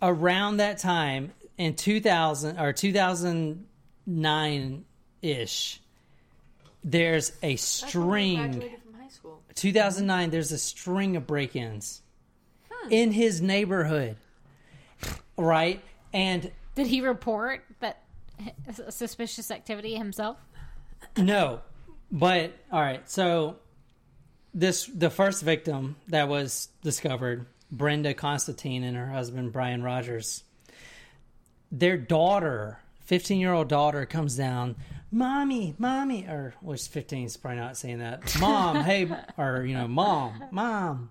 [0.00, 4.84] around that time in 2000 or 2009
[5.22, 5.80] ish,
[6.82, 8.36] there's a string.
[8.52, 9.42] graduated from high school.
[9.54, 12.02] 2009 there's a string of break-ins
[12.70, 12.92] Hmm.
[12.92, 14.16] in his neighborhood
[15.36, 15.80] right
[16.12, 18.02] and Did he report that
[18.90, 20.38] suspicious activity himself?
[21.16, 21.60] no
[22.10, 23.56] but all right so
[24.54, 30.44] this the first victim that was discovered brenda constantine and her husband brian rogers
[31.70, 34.76] their daughter 15 year old daughter comes down
[35.10, 38.36] mommy mommy or was 15 is probably not saying that.
[38.40, 41.10] Mom hey or you know mom mom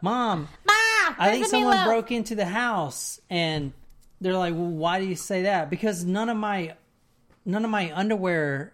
[0.00, 0.48] mom.
[0.68, 3.72] Ah, I think someone broke into the house and
[4.22, 5.68] they're like, well, why do you say that?
[5.70, 6.74] Because none of my
[7.44, 8.72] none of my underwear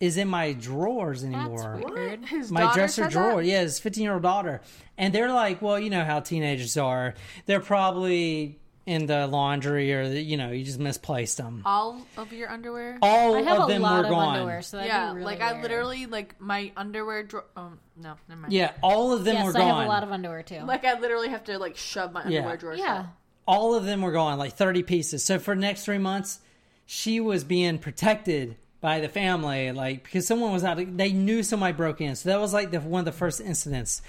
[0.00, 1.80] is in my drawers That's anymore.
[1.86, 2.24] weird.
[2.24, 3.44] His My dresser said drawer, that?
[3.48, 4.60] yeah, his fifteen year old daughter.
[4.98, 7.14] And they're like, Well, you know how teenagers are.
[7.46, 11.62] They're probably in the laundry or the, you know, you just misplaced them.
[11.64, 12.98] All of your underwear.
[13.00, 14.34] All I have of a them lot were of gone.
[14.34, 17.44] underwear, so yeah, really like I literally like my underwear drawer.
[17.56, 18.52] Oh no, never mind.
[18.52, 19.68] Yeah, all of them Yes, were I gone.
[19.76, 20.62] have a lot of underwear too.
[20.64, 22.38] Like I literally have to like shove my Yeah.
[22.40, 22.74] underwear drawer.
[22.74, 23.02] yeah.
[23.02, 23.06] shut.
[23.46, 25.24] All of them were gone, like 30 pieces.
[25.24, 26.40] So for the next three months,
[26.86, 30.78] she was being protected by the family, like because someone was out.
[30.96, 34.02] They knew somebody broke in, so that was like the one of the first incidents.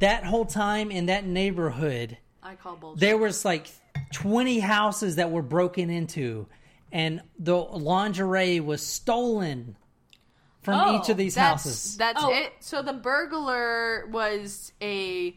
[0.00, 3.00] That whole time in that neighborhood, I call bullshit.
[3.00, 3.68] there was like
[4.12, 6.46] 20 houses that were broken into,
[6.92, 9.76] and the lingerie was stolen
[10.62, 11.96] from Oh, each of oh, these that's, houses.
[11.96, 12.30] That's Oh.
[12.30, 12.52] it.
[12.60, 15.36] So the burglar was a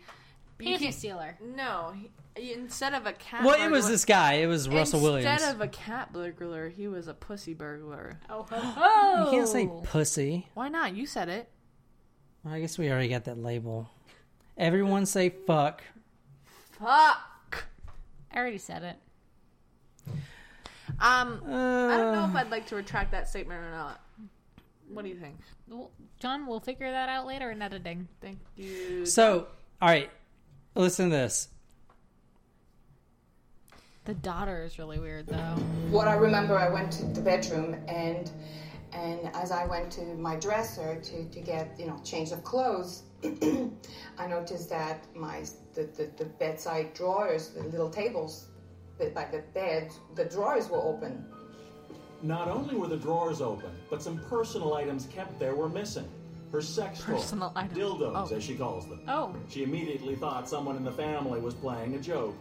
[0.62, 1.38] Panty can't- stealer.
[1.56, 1.94] No,
[2.36, 3.44] he, instead of a cat.
[3.44, 4.34] Well, it was this guy.
[4.36, 5.26] It was Russell Williams.
[5.26, 8.20] Instead of a cat burglar, he was a pussy burglar.
[8.30, 9.26] Oh, ho, ho.
[9.26, 10.48] you can't say pussy.
[10.54, 10.96] Why not?
[10.96, 11.50] You said it.
[12.46, 13.90] I guess we already got that label.
[14.58, 15.84] Everyone say fuck.
[16.80, 17.66] Fuck.
[18.32, 18.96] I already said it.
[20.08, 24.02] Um, I don't know Uh, if I'd like to retract that statement or not.
[24.90, 25.36] What do you think?
[25.68, 28.08] Well, John, we'll figure that out later in editing.
[28.20, 29.06] Thank you.
[29.06, 29.48] So,
[29.82, 30.10] all right,
[30.76, 31.50] listen to this.
[34.06, 35.56] The daughter is really weird, though.
[35.92, 38.32] what I remember, I went to the bedroom and
[38.94, 43.04] and as I went to my dresser to, to get you know change of clothes,
[44.18, 48.48] I noticed that my the, the, the bedside drawers, the little tables
[49.00, 51.26] by by the bed, the drawers were open.
[52.24, 56.10] Not only were the drawers open, but some personal items kept there were missing.
[56.52, 57.78] Her sex toys, Personal items.
[57.78, 58.36] dildos, Oh.
[58.36, 59.02] as she calls them.
[59.08, 59.34] Oh.
[59.50, 62.36] She immediately thought someone in the family was playing a joke.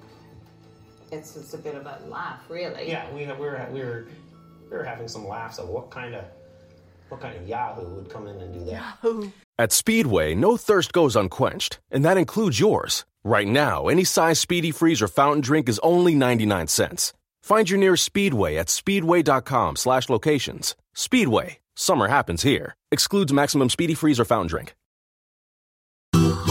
[1.13, 2.89] It's just a bit of a laugh, really.
[2.89, 4.09] Yeah, we we were we were
[4.71, 6.25] we were having some laughs of what kind of
[7.09, 8.73] what kind of Yahoo would come in and do that.
[8.73, 9.31] Yahoo.
[9.59, 13.05] At Speedway, no thirst goes unquenched, and that includes yours.
[13.25, 17.13] Right now, any size Speedy Freeze or fountain drink is only 99 cents.
[17.43, 20.75] Find your nearest Speedway at speedway.com slash locations.
[20.95, 21.60] Speedway.
[21.77, 22.77] Summer happens here.
[22.93, 24.75] Excludes maximum Speedy Freeze or fountain drink.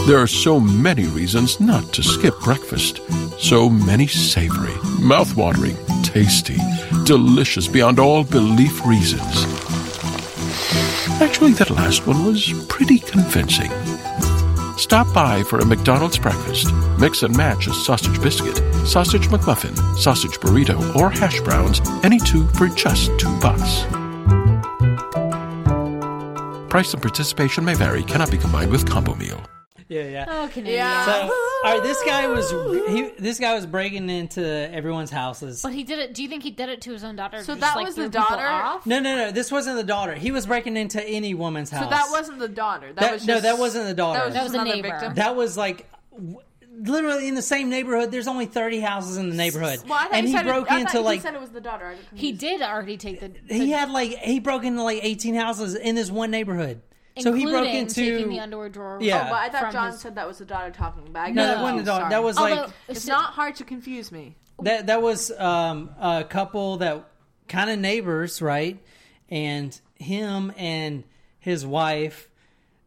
[0.06, 3.00] There are so many reasons not to skip breakfast.
[3.38, 6.56] So many savory, mouth-watering, tasty,
[7.04, 9.44] delicious beyond all belief reasons.
[11.20, 13.70] Actually, that last one was pretty convincing.
[14.78, 16.72] Stop by for a McDonald's breakfast.
[16.98, 18.56] Mix and match a sausage biscuit,
[18.86, 23.84] sausage McMuffin, sausage burrito, or hash browns, any two for just two bucks.
[26.70, 29.40] Price and participation may vary, cannot be combined with combo meal.
[29.88, 30.24] Yeah, yeah.
[30.28, 30.76] Oh, Canadian.
[30.76, 31.04] Yeah.
[31.04, 32.48] So, all right, this guy was
[32.92, 34.40] he, this guy was breaking into
[34.72, 35.62] everyone's houses.
[35.62, 36.14] But he did it.
[36.14, 37.42] Do you think he did it to his own daughter?
[37.42, 38.46] So that like, was threw the daughter?
[38.46, 38.86] Off?
[38.86, 39.30] No, no, no.
[39.32, 40.14] This wasn't the daughter.
[40.14, 41.82] He was breaking into any woman's house.
[41.82, 42.92] So that wasn't the daughter.
[42.92, 44.20] That, That- was no, that wasn't the daughter.
[44.20, 44.88] That was, That just was a neighbor.
[44.90, 45.14] victim.
[45.16, 46.38] That was like w-
[46.82, 48.10] literally in the same neighborhood.
[48.10, 50.66] There's only 30 houses in the neighborhood, well, I thought and you he said broke
[50.66, 51.94] it, I into thought like you said it was the daughter.
[52.14, 53.28] He did already take the.
[53.46, 56.80] the he had like he broke into like 18 houses in this one neighborhood.
[57.18, 58.98] So he broke into taking the underwear drawer.
[59.00, 59.26] Yeah.
[59.26, 61.04] Oh, but I thought John his- said that was the daughter talking.
[61.12, 62.02] But I no, that wasn't the daughter.
[62.02, 62.10] sorry.
[62.10, 64.36] That was Although, like It's so- not hard to confuse me.
[64.62, 67.04] that that was um, a couple that
[67.48, 68.78] kind of neighbors, right?
[69.28, 71.04] And him and
[71.40, 72.28] his wife,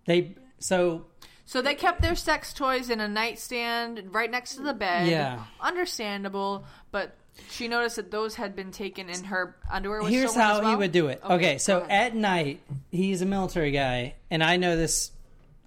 [0.05, 1.05] they so
[1.45, 5.07] So they kept their sex toys in a nightstand right next to the bed.
[5.07, 5.43] Yeah.
[5.59, 7.15] Understandable, but
[7.49, 10.01] she noticed that those had been taken in her underwear.
[10.01, 11.21] Was here's how he would do it.
[11.23, 15.11] Okay, go so at night, he's a military guy, and I know this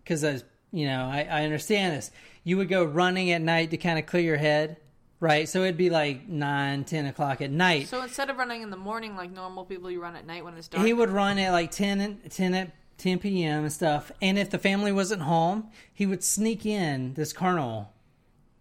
[0.03, 0.41] because I,
[0.73, 2.11] you know, I, I understand this.
[2.45, 4.77] You would go running at night to kind of clear your head,
[5.19, 5.49] right?
[5.49, 7.89] So it'd be like nine, ten o'clock at night.
[7.89, 10.55] So instead of running in the morning like normal people, you run at night when
[10.55, 10.87] it's dark.
[10.87, 13.63] he would run at like 10, 10 at 10 p.m.
[13.65, 14.11] and stuff.
[14.23, 17.93] And if the family wasn't home, he would sneak in this colonel.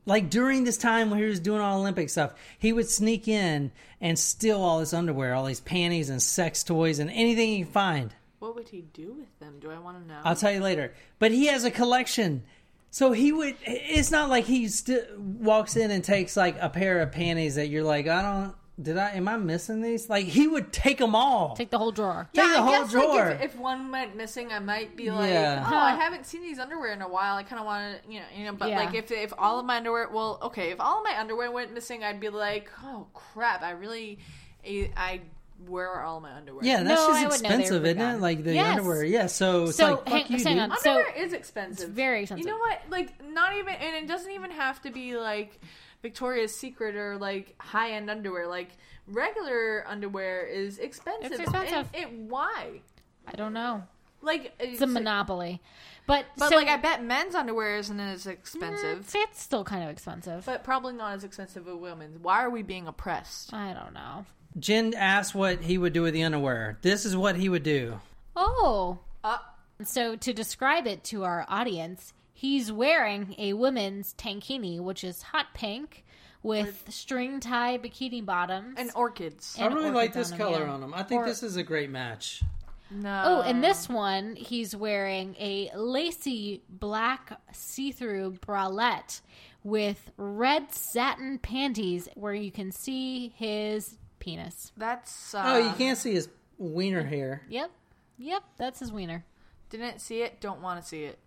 [0.05, 3.71] Like during this time when he was doing all Olympic stuff, he would sneak in
[3.99, 7.73] and steal all his underwear, all these panties and sex toys and anything he could
[7.73, 8.13] find.
[8.39, 9.57] What would he do with them?
[9.59, 10.19] Do I want to know?
[10.23, 10.93] I'll tell you later.
[11.17, 12.43] But he has a collection.
[12.91, 13.55] So he would.
[13.63, 17.67] It's not like he st- walks in and takes like a pair of panties that
[17.67, 18.55] you're like, I don't.
[18.81, 19.11] Did I?
[19.11, 20.09] Am I missing these?
[20.09, 21.55] Like he would take them all.
[21.55, 22.27] Take the whole drawer.
[22.33, 23.29] Take the I whole guess, like, drawer.
[23.29, 25.65] if, if one went missing, I might be like, Yeah.
[25.65, 27.35] "Oh, I haven't seen these underwear in a while.
[27.37, 28.79] I kind of want to, you know, you know." But Yeah.
[28.79, 31.73] like, if if all of my underwear, well, okay, if all of my underwear went
[31.73, 33.63] missing, I'd be like, "Oh crap!
[33.63, 34.19] I really,
[34.67, 35.21] I, I
[35.69, 38.19] where are all my underwear?" yeah, that's No, just would know they expensive, isn't it?
[38.19, 38.77] Like the Yes.
[38.77, 39.05] underwear.
[39.05, 39.27] Yeah.
[39.27, 40.71] So it's So, like, fuck hang- you, hang dude.
[40.71, 40.77] on.
[40.79, 41.87] So- underwear is expensive.
[41.91, 42.45] It's very expensive.
[42.45, 42.81] You know what?
[42.89, 45.61] Like, not even, and it doesn't even have to be like
[46.05, 48.45] Victoria's Secret or like high end underwear.
[48.47, 48.69] Like
[49.07, 51.31] regular underwear is expensive.
[51.31, 51.89] It's expensive.
[51.95, 52.81] And it why?
[53.27, 53.81] I don't know.
[54.21, 55.63] Like It's a monopoly.
[56.05, 58.99] But But so, like, I bet men's underwear isn't as expensive.
[58.99, 60.45] It's, it's still kind of expensive.
[60.45, 62.19] But probably not as expensive as women's.
[62.19, 63.51] Why are we being oppressed?
[63.51, 64.27] I don't know.
[64.59, 66.77] Jen asked what he would do with the underwear.
[66.83, 67.99] This is what he would do.
[68.35, 68.99] Oh.
[69.23, 69.39] Uh,
[69.83, 75.47] So to describe it to our audience, he's wearing a women's tankini, which is hot
[75.55, 76.05] pink
[76.43, 78.75] with string tie bikini bottoms.
[78.77, 79.57] and orchids.
[79.59, 80.71] I And really like this on 'em, color yeah.
[80.73, 80.93] on him.
[80.93, 82.43] I think Or- this is a great match.
[82.91, 83.23] No.
[83.25, 89.21] Oh, and this one, he's wearing a lacy black see-through bralette
[89.63, 94.71] with red satin panties where you can see his penis.
[94.77, 95.33] That's.
[95.33, 97.41] Uh, Oh, you can't see his wiener hair.
[97.49, 97.71] Yep.
[98.19, 99.25] Yep, that's his wiener.
[99.71, 100.39] Didn't see it.
[100.39, 101.17] Don't want to see it.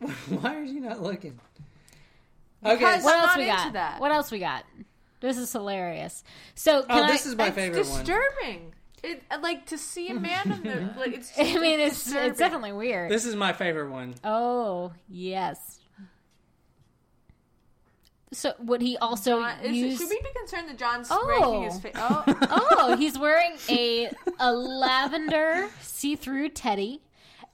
[0.28, 1.38] Why are you not looking?
[2.64, 2.76] Okay.
[2.76, 3.72] Because What I'm else not we into got?
[3.74, 4.00] that.
[4.00, 4.64] What else we got?
[5.20, 6.22] This is hilarious.
[6.54, 7.98] So, oh, can Oh, I, this is my it's favorite one.
[8.04, 8.72] disturbing.
[9.02, 11.14] It uh, like to see a man in the like.
[11.14, 12.30] It's just, I mean, it's disturbing.
[12.30, 13.10] it's definitely weird.
[13.10, 14.14] This is my favorite one.
[14.24, 15.78] Oh yes.
[18.32, 19.98] So would he also John- is use?
[19.98, 21.24] should we be concerned that John's Oh.
[21.26, 21.92] breaking his face?
[21.96, 27.00] Oh, oh, he's wearing a a lavender see-through teddy,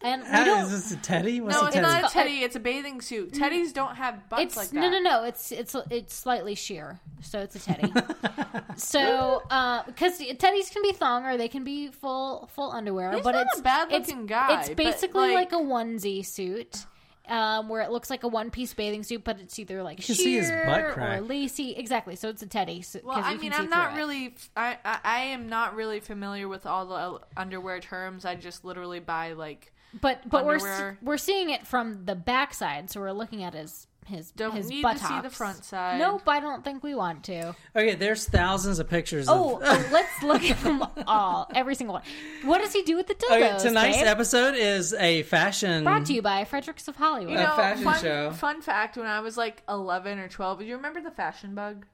[0.05, 0.65] and we don't.
[0.67, 1.41] is this a teddy?
[1.41, 1.87] What's no, a it's teddy?
[1.87, 2.38] not a teddy.
[2.43, 3.33] It's a bathing suit.
[3.33, 4.81] Teddies don't have butts It's like that.
[4.81, 5.25] no, no, no.
[5.25, 7.93] It's it's it's slightly sheer, so it's a teddy.
[8.77, 9.43] so
[9.87, 13.47] because teddies can be thong or they can be full full underwear, He's but not
[13.47, 16.87] it's a bad-looking it's, guy, It's basically like- like, a onesie suit.
[17.29, 20.17] Um, where it looks like a one-piece bathing suit, but it's either like You sheer
[20.17, 21.19] can see his butt crack.
[21.19, 21.71] or lacy.
[21.77, 22.17] Exactly.
[22.17, 22.83] So it's a teddy.
[22.83, 24.03] So, Well, 'cause I you mean, see I'm not through it.
[24.05, 24.35] really.
[24.57, 28.25] I, I I am not really familiar with all the uh, underwear terms.
[28.25, 29.73] I just literally buy like.
[30.00, 34.33] But but we're we're seeing it from the backside, so we're looking at his his
[34.33, 35.98] Don't his need to see the front side.
[35.98, 37.55] Nope, I don't think we want to.
[37.76, 39.26] Okay, there's thousands of pictures.
[39.28, 39.62] Oh, of...
[39.64, 42.02] oh, let's look at them all, every single one.
[42.44, 43.55] What does he do with the dildos?
[43.55, 44.07] okay, tonight's babe?
[44.07, 45.85] episode is a fashion.
[45.85, 47.35] brought to you by Fredericks of Hollywood.
[47.35, 48.31] You A know, fashion fun, show.
[48.33, 51.87] Fun fact: When I was like 11 or 12, do you remember the fashion bug?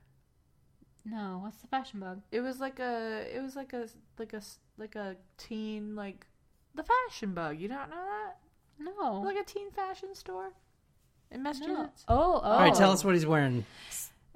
[1.05, 2.21] no, what's the fashion bug?
[2.31, 3.27] It was like a.
[3.35, 4.43] It was like a like a
[4.79, 6.27] like a teen like
[6.75, 7.59] the fashion bug.
[7.59, 8.39] You don't know that?
[8.79, 10.53] No, Like a teen fashion store
[11.31, 11.51] in no.
[11.51, 12.05] Massachusetts.
[12.09, 12.49] Oh, oh.
[12.49, 13.65] All right, tell us what he's wearing.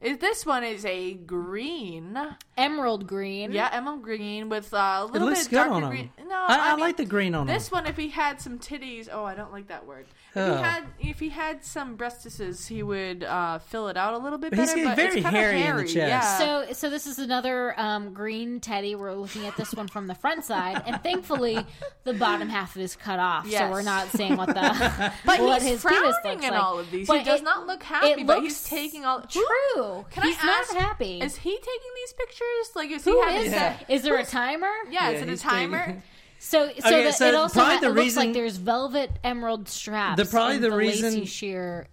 [0.00, 2.18] Is this one is a green?
[2.56, 3.52] Emerald green.
[3.52, 5.88] Yeah, emerald green with uh, a It little looks bit good darker on him.
[5.90, 6.10] green.
[6.26, 7.54] No, I, I, I, mean, like the green on him.
[7.54, 10.06] This one, if he had some titties, oh, I don't like that word.
[10.34, 10.56] If Oh.
[10.56, 14.38] he had, if he had some breastises, he would uh, fill it out a little
[14.38, 14.84] bit But he's better.
[14.86, 15.94] but very it's kinda hairy in the chest.
[15.96, 16.38] Yeah.
[16.38, 18.94] So, so this is another um, green teddy.
[18.94, 21.58] We're looking at this one from the front side, and thankfully,
[22.04, 25.72] the bottom half is cut off, so we're not seeing what the but what he's
[25.72, 26.62] his penis looks in like.
[26.62, 27.06] all of these.
[27.08, 29.20] But he does it- not look happy, it but looks he's taking all.
[29.20, 30.06] True.
[30.10, 31.20] Can He's I not ask, happy.
[31.20, 32.70] Is he taking these pictures?
[32.74, 33.90] Like, is Who he having is set- that?
[33.90, 34.72] Is there a timer?
[34.90, 35.78] Yeah, Yeah, is it a timer?
[35.86, 36.02] taking-
[36.44, 38.56] So, so, Okay, that so it also probably ha- the it looks reason- like there's
[38.56, 40.16] velvet emerald straps.
[40.22, 41.86] The- probably the the reason- lacy sheer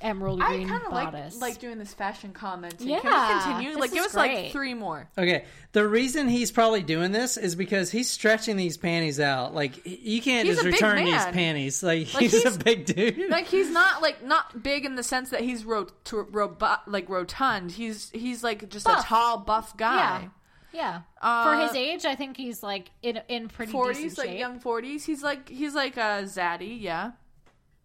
[0.00, 2.88] emerald I green kind of like like doing this fashion commenting.
[2.88, 3.68] Yeah, Can we continue?
[3.70, 5.08] this Like, give is us like three more.
[5.18, 9.54] Okay, the reason he's probably doing this is because he's stretching these panties out.
[9.54, 11.82] Like you can't He's just a big return these panties.
[11.82, 13.28] Like, Like, he's, he's- a big dude.
[13.30, 17.08] like he's not like not big in the sense that he's ro- to, robo- like
[17.08, 17.72] rotund.
[17.72, 19.04] He's he's like just Buff.
[19.04, 20.22] a tall buff guy.
[20.22, 20.28] yeah,
[20.74, 24.38] Uh, for his age, I think he's like in in pretty Forties, decent like shape.
[24.38, 25.04] young forties.
[25.04, 26.80] He's like he's like a zaddy.
[26.80, 27.12] Yeah,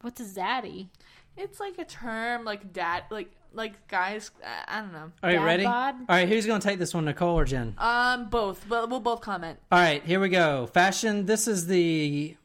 [0.02, 0.88] What's a zaddy?
[1.36, 4.32] it's like a term like dad like like guys.
[4.44, 5.00] I I don't know.
[5.00, 5.64] All right, Dad ready?
[5.64, 5.96] bod?
[6.00, 7.76] All right, who's going to take this one, Nicole or Jen?
[7.78, 9.60] Um, both, but we'll both comment.
[9.72, 10.68] All right, here we go.
[10.68, 11.26] Fashion.
[11.26, 12.36] This is the,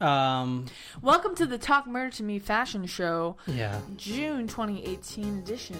[0.00, 0.66] um,
[1.02, 3.80] Welcome to the Talk Murder to Me fashion show, yeah.
[3.96, 5.76] June 2018 edition.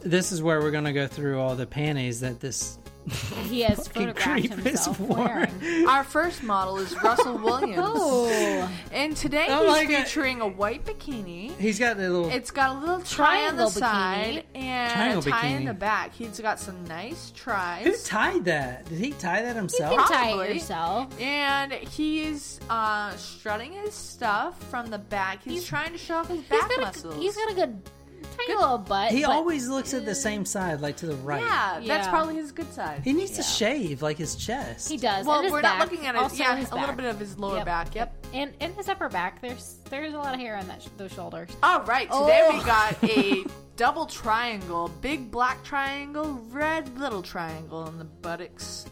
[0.00, 2.78] This is where we're going to go through all the panties that this.
[3.52, 5.86] He has Fucking photographed creep is himself wearing.
[5.88, 10.04] Our first model is Russell Williams, Oh, and today Oh he's my God.
[10.04, 11.54] featuring a white bikini.
[11.58, 12.30] He's got a little.
[12.30, 15.74] It's got a little tie on the Triangle side and Triangle a tie in the
[15.74, 16.14] back.
[16.14, 17.84] He's got some nice tries.
[17.86, 18.88] Who tied that?
[18.88, 19.96] Did he tie that you himself?
[19.96, 20.46] can tie Probably.
[20.48, 21.20] it yourself.
[21.20, 25.42] And he's uh, strutting his stuff from the back.
[25.42, 27.14] He's, trying to show off his back he's got muscles.
[27.16, 27.82] a he's got a good
[28.22, 29.10] tiny little butt.
[29.12, 31.42] He but- always looks at the same side, like to the right.
[31.42, 32.10] yeah, that's Yeah.
[32.10, 33.02] probably his good side.
[33.04, 34.88] He needs to shave, like his chest.
[34.88, 35.26] he does.
[35.26, 36.96] well, and his we're back, not looking at his also yeah, his a little back.
[36.96, 37.66] bit of his lower Yep.
[37.66, 37.94] back.
[37.94, 38.26] Yep.
[38.34, 39.40] and in his upper back.
[39.42, 41.50] There's there's a lot of hair on that sh- those shoulders.
[41.62, 42.56] All right, today Oh.
[42.58, 43.44] we got a
[43.76, 48.86] double triangle, big black triangle, red little triangle in the buttocks,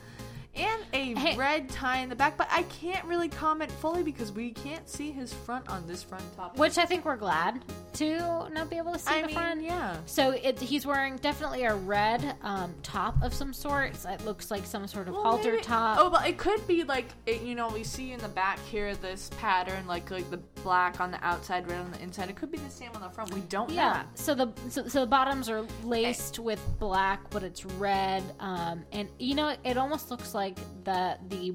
[0.54, 1.36] and a Hey.
[1.36, 2.36] red tie in the back.
[2.36, 6.24] But I can't really comment fully because we can't see his front on this front
[6.36, 6.56] top.
[6.58, 7.62] Which I think we're glad
[7.94, 9.62] to not be able to see I the mean, front.
[9.62, 9.96] yeah.
[10.06, 14.04] So it, he's wearing definitely a red um, top of some sorts.
[14.04, 15.98] It looks like some sort of Well, halter maybe- top.
[16.00, 18.94] Oh, but it could be like it, you know we see in the back here
[18.96, 22.28] this pattern like like the black on the outside, red on the inside.
[22.30, 23.32] It could be the same on the front.
[23.34, 23.74] We don't yeah.
[23.88, 23.88] know.
[23.94, 24.02] Yeah.
[24.14, 28.22] So the so, so the bottoms are laced with black, but it's red.
[28.40, 30.39] Um, and you know it almost looks like
[30.84, 31.54] the the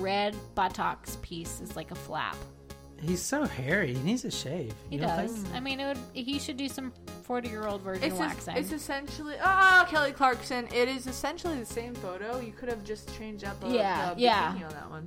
[0.00, 2.36] red buttocks piece is like a flap.
[3.02, 3.92] He's so hairy.
[3.94, 4.72] He needs a shave.
[4.88, 5.32] He You don't does.
[5.32, 5.54] think?
[5.54, 5.98] I mean, it would.
[6.14, 6.92] He should do some
[7.24, 8.56] forty-year-old virgin It's, es- waxing.
[8.56, 10.66] it's essentially ah Kelly Clarkson.
[10.72, 12.40] It is essentially the same photo.
[12.40, 13.60] You could have just changed up.
[13.60, 14.48] the, Yeah, the yeah.
[14.54, 15.06] on that one.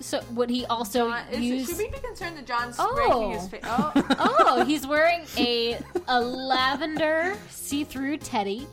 [0.00, 1.68] so would he also John, is, use?
[1.68, 2.92] should we be concerned that John's Oh.
[2.96, 3.60] breaking his face?
[3.66, 5.78] Oh, oh, he's wearing a
[6.08, 6.20] a
[6.56, 8.66] lavender see-through teddy,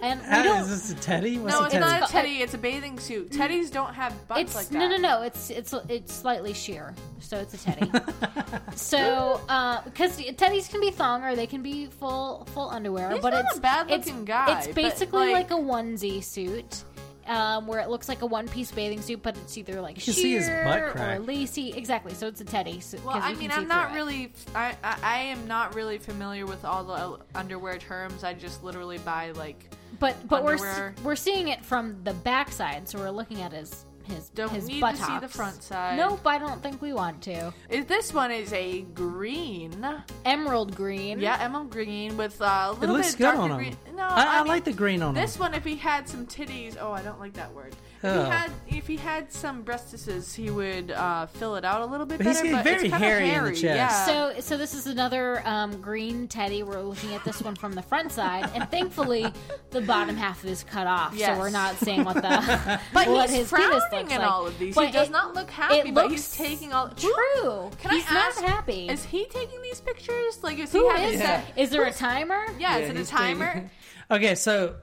[0.00, 0.60] and we How- don't.
[0.62, 1.38] is this a teddy?
[1.38, 1.84] What's no, a it's teddy?
[1.84, 2.36] not a teddy.
[2.42, 3.30] It's a bathing suit.
[3.30, 4.78] Teddies don't have butts It's like that.
[4.78, 5.22] no, no, no.
[5.22, 7.90] It's it's it's slightly sheer, so it's a teddy.
[8.76, 9.40] so
[9.84, 13.44] because teddies can be thong or they can be full full underwear, He's but not
[13.44, 16.84] a it's bad-looking it's, guy, It's but, basically like- like, a onesie suit.
[17.26, 20.14] Um, where it looks like a one-piece bathing suit, but it's either like You can
[20.14, 21.74] see his sheer butt or lacy.
[21.74, 22.80] Exactly, so it's a teddy.
[22.80, 24.32] So, Well, 'cause I mean, I'm not really.
[24.54, 28.24] I, I I am not really familiar with all the uh, underwear terms.
[28.24, 29.68] I just literally buy like.
[29.98, 34.30] But but we're we're seeing it from the backside, so we're looking at his his
[34.30, 35.96] Don't his need to see the front side.
[35.96, 37.52] Nope, I don't think we want to.
[37.68, 39.86] Is this one is a green,
[40.24, 41.20] Emerald green.
[41.20, 43.56] yeah, emerald green with uh, a It little looks bit good darker on him.
[43.58, 43.76] green.
[43.94, 45.22] No, I, I, I, mean, like the green on him.
[45.22, 47.76] This one, if he had some titties, oh, I don't like that word.
[48.00, 48.24] If Oh.
[48.24, 52.06] he had, if he had some breastises, he would uh, fill it out a little
[52.06, 52.44] bit But he's better.
[52.50, 53.62] getting but very it's kinda hairy in the chest.
[53.64, 54.06] Yeah.
[54.06, 56.62] So, so this is another um, green teddy.
[56.62, 59.26] We're looking at this one from the front side, and thankfully,
[59.70, 61.34] the bottom half is cut off, Yes.
[61.36, 62.20] so we're not seeing what the
[62.94, 63.72] But what he's his penis frowning
[64.02, 64.30] looks in like.
[64.30, 64.74] all of these.
[64.76, 66.90] But he does it- not look happy, it but looks he's taking all.
[66.90, 67.70] True.
[67.80, 68.40] Can he's I ask?
[68.40, 68.88] not happy.
[68.88, 70.38] Is he taking these pictures?
[70.44, 71.46] Like, is Who he having is set?
[71.48, 71.58] that?
[71.60, 72.46] Is there a timer?
[72.60, 73.52] Yeah, is it a timer?
[73.54, 73.70] taking-
[74.12, 74.76] Okay, so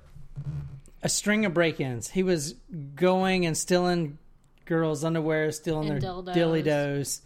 [1.05, 2.09] a string of break-ins.
[2.09, 2.55] He was
[2.95, 4.17] going and stealing
[4.65, 6.33] girls' underwear, stealing And their dildos.
[6.33, 7.21] dilly dos,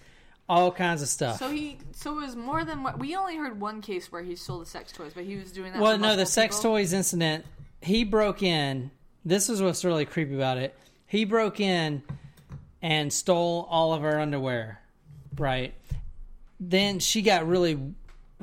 [0.50, 1.40] all kinds of stuff.
[1.40, 4.36] So he, so it was more than what we only heard one case where he
[4.36, 5.82] stole the sex toys, but he was doing that.
[5.82, 6.72] well, for no, the multiple sex people?
[6.72, 7.46] toys incident.
[7.82, 8.92] He broke in.
[9.24, 10.78] This is what's really creepy about it.
[11.08, 12.04] He broke in
[12.82, 14.82] and stole all of her underwear.
[15.38, 15.74] Right.
[16.60, 17.80] Then she got really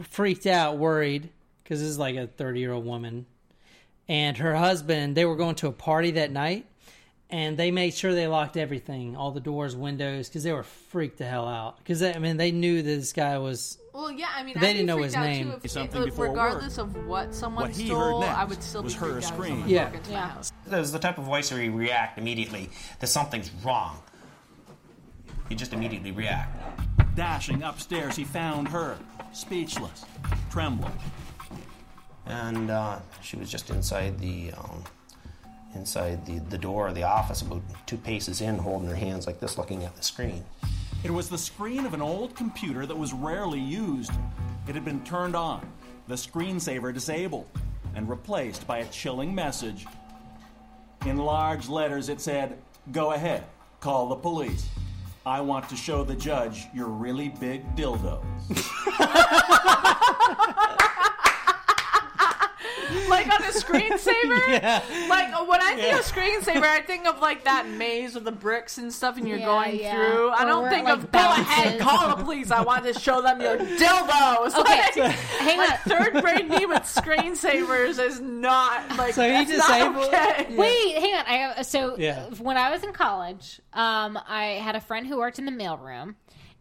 [0.00, 1.28] freaked out, worried
[1.62, 3.26] because this is like a thirty-year-old woman,
[4.08, 5.16] and her husband.
[5.16, 6.66] They were going to a party that night,
[7.30, 11.18] and they made sure they locked everything, all the doors, windows, because they were freaked
[11.18, 11.78] the hell out.
[11.78, 13.78] Because I mean, they knew that this guy was.
[13.92, 15.52] Well, yeah, I mean, They I'd didn't know his name.
[15.52, 18.62] Too if, Something if- before regardless of what someone What he stole, heard I would
[18.62, 19.50] still was be her freaked out if scream.
[19.52, 19.90] someone Yeah.
[19.90, 20.28] my Yeah.
[20.28, 20.52] house.
[20.66, 22.68] There's the type of voice where you react immediately
[23.00, 23.98] that something's wrong.
[25.48, 27.16] You just immediately react.
[27.16, 28.98] Dashing upstairs, he found her,
[29.32, 30.04] speechless,
[30.50, 30.92] trembling.
[32.26, 34.84] And uh, she was just inside the um,
[35.74, 39.40] inside the, the door of the office, about two paces in, holding her hands like
[39.40, 40.44] this, looking at the screen.
[41.04, 44.10] It was the screen of an old computer that was rarely used.
[44.66, 45.70] It had been turned on,
[46.08, 47.46] the screensaver disabled,
[47.94, 49.86] and replaced by a chilling message.
[51.04, 52.58] In large letters, it said,
[52.90, 53.44] Go ahead,
[53.80, 54.68] call the police.
[55.24, 58.22] I want to show the judge your really big dildos.
[63.08, 64.36] like on a screensaver.
[64.48, 64.82] Yeah.
[65.08, 65.98] Like when I think Yeah.
[65.98, 69.38] of screensaver, I think of like that maze with the bricks and stuff, and you're
[69.38, 69.94] Yeah, going yeah.
[69.94, 70.30] through.
[70.30, 71.82] I don't think like, of go ahead, bounces.
[71.82, 72.50] call the police.
[72.50, 74.54] I want to show them your dildos.
[74.58, 75.76] Okay, Like, hang like on.
[76.12, 80.54] third grade me with screensavers is not like So he that's not disabled- okay.
[80.56, 81.24] Wait, hang on.
[81.26, 82.26] I have, so Yeah.
[82.38, 86.14] when I was in college, um, I had a friend who worked in the mailroom,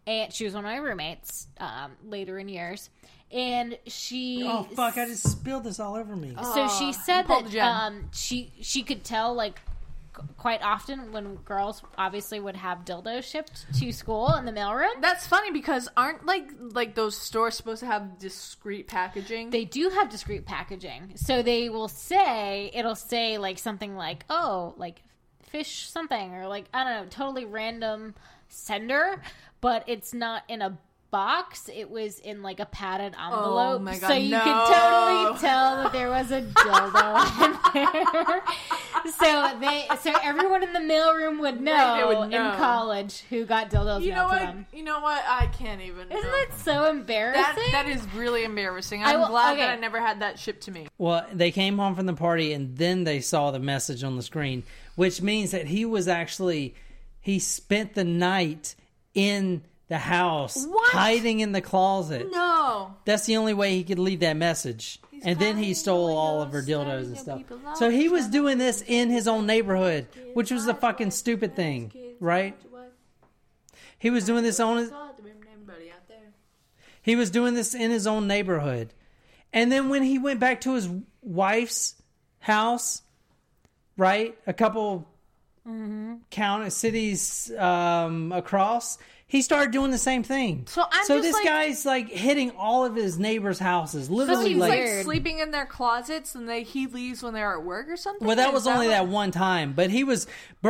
[0.07, 2.89] and she was one of my roommates um, later in years,
[3.31, 4.97] and she Oh fuck!
[4.97, 6.35] I just spilled this all over me.
[6.53, 9.59] so she said that um, she she could tell like
[10.37, 15.01] quite often when girls obviously would have dildos shipped to school in the mailroom.
[15.01, 19.49] That's funny because aren't like like those stores supposed to have discreet packaging?
[19.49, 24.73] They do have discreet packaging, so they will say it'll say like something like oh
[24.77, 25.01] like
[25.49, 28.15] fish something or like I don't know totally random
[28.47, 29.21] sender,
[29.61, 30.77] but it's not in a
[31.15, 31.69] box.
[31.73, 34.41] It was in like a padded oh envelope, Oh my God, so you no.
[34.43, 37.85] could totally tell that there was a dildo in
[38.25, 38.41] there.
[39.17, 42.51] so they so everyone in the mailroom would know, Right, would know.
[42.51, 44.39] in college who got dildos you know mailed to what?
[44.55, 44.65] them.
[44.73, 45.23] You know what?
[45.25, 46.11] I can't even.
[46.11, 46.31] Isn't know.
[46.31, 47.43] that so embarrassing?
[47.71, 49.01] That that is really embarrassing.
[49.01, 49.61] I I'm will- glad okay.
[49.61, 50.87] that I never had that shipped to me.
[50.97, 54.21] Well, they came home from the party and then they saw the message on the
[54.23, 54.63] screen,
[54.95, 56.75] which means that he was actually
[57.21, 58.75] he spent the night
[59.13, 60.91] in the house, What?
[60.91, 62.27] hiding in the closet.
[62.31, 62.95] No.
[63.05, 64.99] That's the only way he could leave that message.
[65.23, 67.41] and then he stole all of her dildos and stuff.
[67.75, 71.91] So he was doing this in his own neighborhood, which was a fucking stupid thing,
[72.19, 72.55] right?
[73.97, 74.91] He was doing this on his,
[77.01, 78.93] he was doing this in his own neighborhood.
[79.53, 80.89] And then when he went back to his
[81.21, 81.95] wife's
[82.39, 83.01] house,
[83.97, 85.07] right, a couple
[86.29, 88.97] county cities um, across,
[89.35, 90.65] he started doing the same thing.
[90.67, 94.49] So I'm so this like- guy's like hitting all of his neighbors' houses, So literally
[94.53, 95.03] he's like, like.
[95.03, 98.25] sleeping in their closets, and they he leaves when they're at work or something.
[98.25, 100.25] well, that was only what- that one time, but he was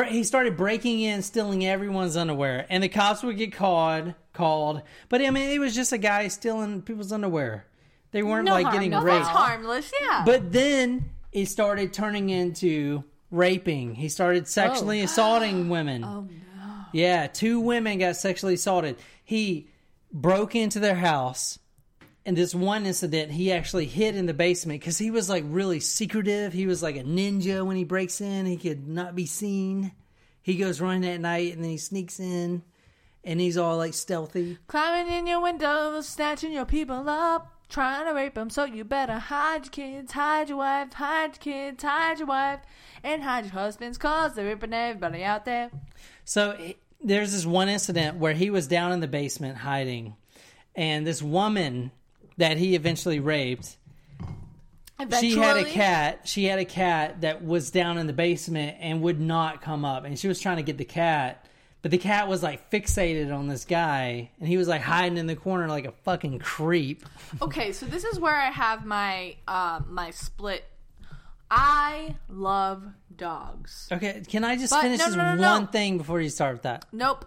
[0.09, 4.13] he started breaking in, stealing everyone's underwear, and the cops would get called.
[4.33, 7.65] Called, but I mean, it was just a guy stealing people's underwear.
[8.11, 9.23] They weren't No like harm, getting no raped.
[9.23, 10.23] That's harmless, yeah.
[10.25, 13.95] But then it started turning into raping.
[13.95, 15.05] He started sexually Oh.
[15.05, 16.03] assaulting women.
[16.05, 16.27] Oh.
[16.95, 18.95] Yeah, two women got sexually assaulted.
[19.25, 19.67] He
[20.13, 21.59] broke into their house.
[22.25, 25.81] And this one incident, he actually hid in the basement because he was like really
[25.81, 26.53] secretive.
[26.53, 28.45] He was like a ninja when he breaks in.
[28.45, 29.91] He could not be seen.
[30.41, 32.63] He goes running at night and then he sneaks in
[33.25, 34.57] and he's all like stealthy.
[34.67, 38.49] Climbing in your windows, snatching your people up, trying to rape them.
[38.49, 42.61] So you better hide your kids, hide your wife, hide your kids, hide your wife,
[43.03, 45.71] and hide your husbands, cause they're ripping everybody out there.
[46.23, 46.57] So
[47.03, 50.15] there's this one incident where he was down in the basement hiding,
[50.75, 51.91] and this woman
[52.37, 53.77] that he eventually raped.
[54.99, 55.31] Eventually.
[55.31, 56.21] She had a cat.
[56.25, 60.05] She had a cat that was down in the basement and would not come up.
[60.05, 61.45] And she was trying to get the cat,
[61.81, 65.27] but the cat was like fixated on this guy, and he was like hiding in
[65.27, 67.05] the corner like a fucking creep.
[67.41, 70.65] Okay, so this is where I have my um my split.
[71.51, 72.83] I love
[73.17, 73.87] dogs.
[73.91, 75.51] Okay, can I just But finish no, this no, no, no.
[75.53, 76.85] one thing before you start with that?
[76.91, 77.25] Nope.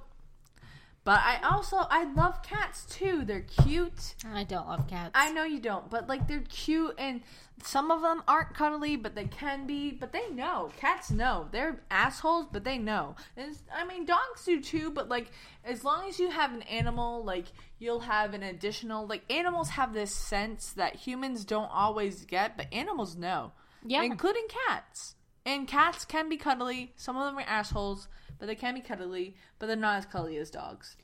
[1.05, 3.24] But I also I love cats too.
[3.24, 4.14] They're cute.
[4.30, 5.12] I don't love cats.
[5.14, 7.22] I know you don't, but like they're cute and
[7.62, 9.91] some of them aren't cuddly, but they can be.
[9.91, 10.70] But they know.
[10.76, 11.49] Cats know.
[11.51, 13.16] They're assholes, but they know.
[13.39, 14.91] And it's- I mean, dogs do too.
[14.91, 15.30] But like,
[15.64, 17.47] as long as you have an animal, like
[17.78, 19.07] you'll have an additional.
[19.07, 23.53] Like animals have this sense that humans don't always get, but animals know.
[23.86, 24.03] Yeah.
[24.03, 25.14] including cats.
[25.49, 26.92] And cats can be cuddly.
[26.96, 29.34] Some of them are assholes, but they can be cuddly.
[29.59, 30.96] But they're not as cuddly as dogs.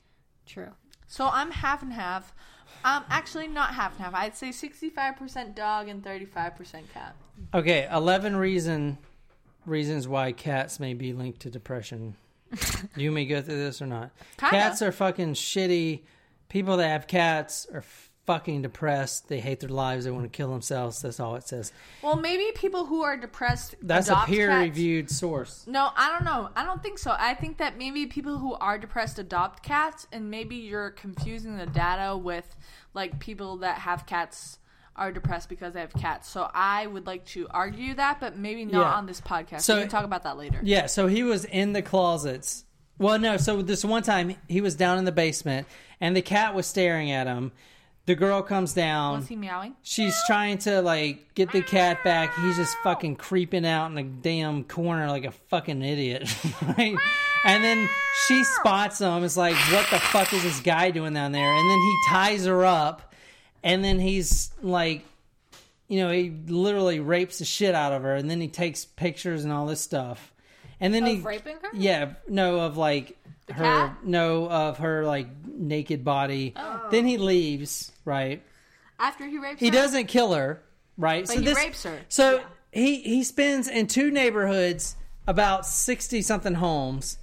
[0.45, 0.69] True.
[1.07, 2.31] So I'm half and half.
[2.83, 4.13] Um, actually, not half and half.
[4.13, 7.15] I'd say 65% dog and 35% cat.
[7.55, 8.99] Okay, eleven reason
[9.65, 12.15] reasons why cats may be linked to depression.
[12.95, 14.11] you may go through this or not.
[14.37, 14.51] Kinda.
[14.51, 16.01] Cats are fucking shitty.
[16.49, 17.83] People that have cats are
[18.25, 19.27] fucking depressed.
[19.27, 20.05] They hate their lives.
[20.05, 21.01] They want to kill themselves.
[21.01, 21.71] That's all it says.
[22.01, 23.75] Well, maybe people who are depressed.
[23.81, 25.65] That's adopt a peer reviewed source.
[25.67, 26.49] No, I don't know.
[26.55, 27.15] I don't think so.
[27.17, 31.65] I think that maybe people who are depressed adopt cats, and maybe you're confusing the
[31.67, 32.55] data with
[32.93, 34.59] like people that have cats
[34.95, 36.29] are depressed because they have cats.
[36.29, 38.93] So I would like to argue that, but maybe not Yeah.
[38.93, 39.61] on this podcast.
[39.61, 40.59] So- we can talk about that later.
[40.63, 42.63] Yeah, so he was in the closets.
[42.97, 45.67] Well, no, so this one time he was down in the basement
[45.99, 47.51] and the cat was staring at him.
[48.05, 49.19] The girl comes down.
[49.19, 49.75] Was he meowing?
[49.81, 52.35] She's trying to like get the cat back.
[52.37, 56.29] He's just fucking creeping out in the damn corner like a fucking idiot,
[56.77, 56.95] right?
[57.45, 57.89] And then
[58.27, 59.23] she spots him.
[59.23, 61.51] It's like, what the fuck is this guy doing down there?
[61.51, 63.13] And then he ties her up,
[63.63, 65.03] and then he's like,
[65.87, 69.43] you know, he literally rapes the shit out of her, and then he takes pictures
[69.43, 70.31] and all this stuff,
[70.79, 71.69] and then Of he raping her?
[71.73, 73.17] yeah, no, of like
[73.49, 73.97] her, cat?
[74.03, 76.53] no, of her like naked body.
[76.55, 76.87] Oh.
[76.91, 78.41] Then he leaves, right?
[78.99, 79.71] After he rapes He her?
[79.71, 80.61] He doesn't kill her,
[80.97, 81.25] right?
[81.27, 81.99] But he rapes her.
[82.09, 82.41] So
[82.71, 84.95] he he spends in two neighborhoods
[85.27, 87.17] about sixty something homes,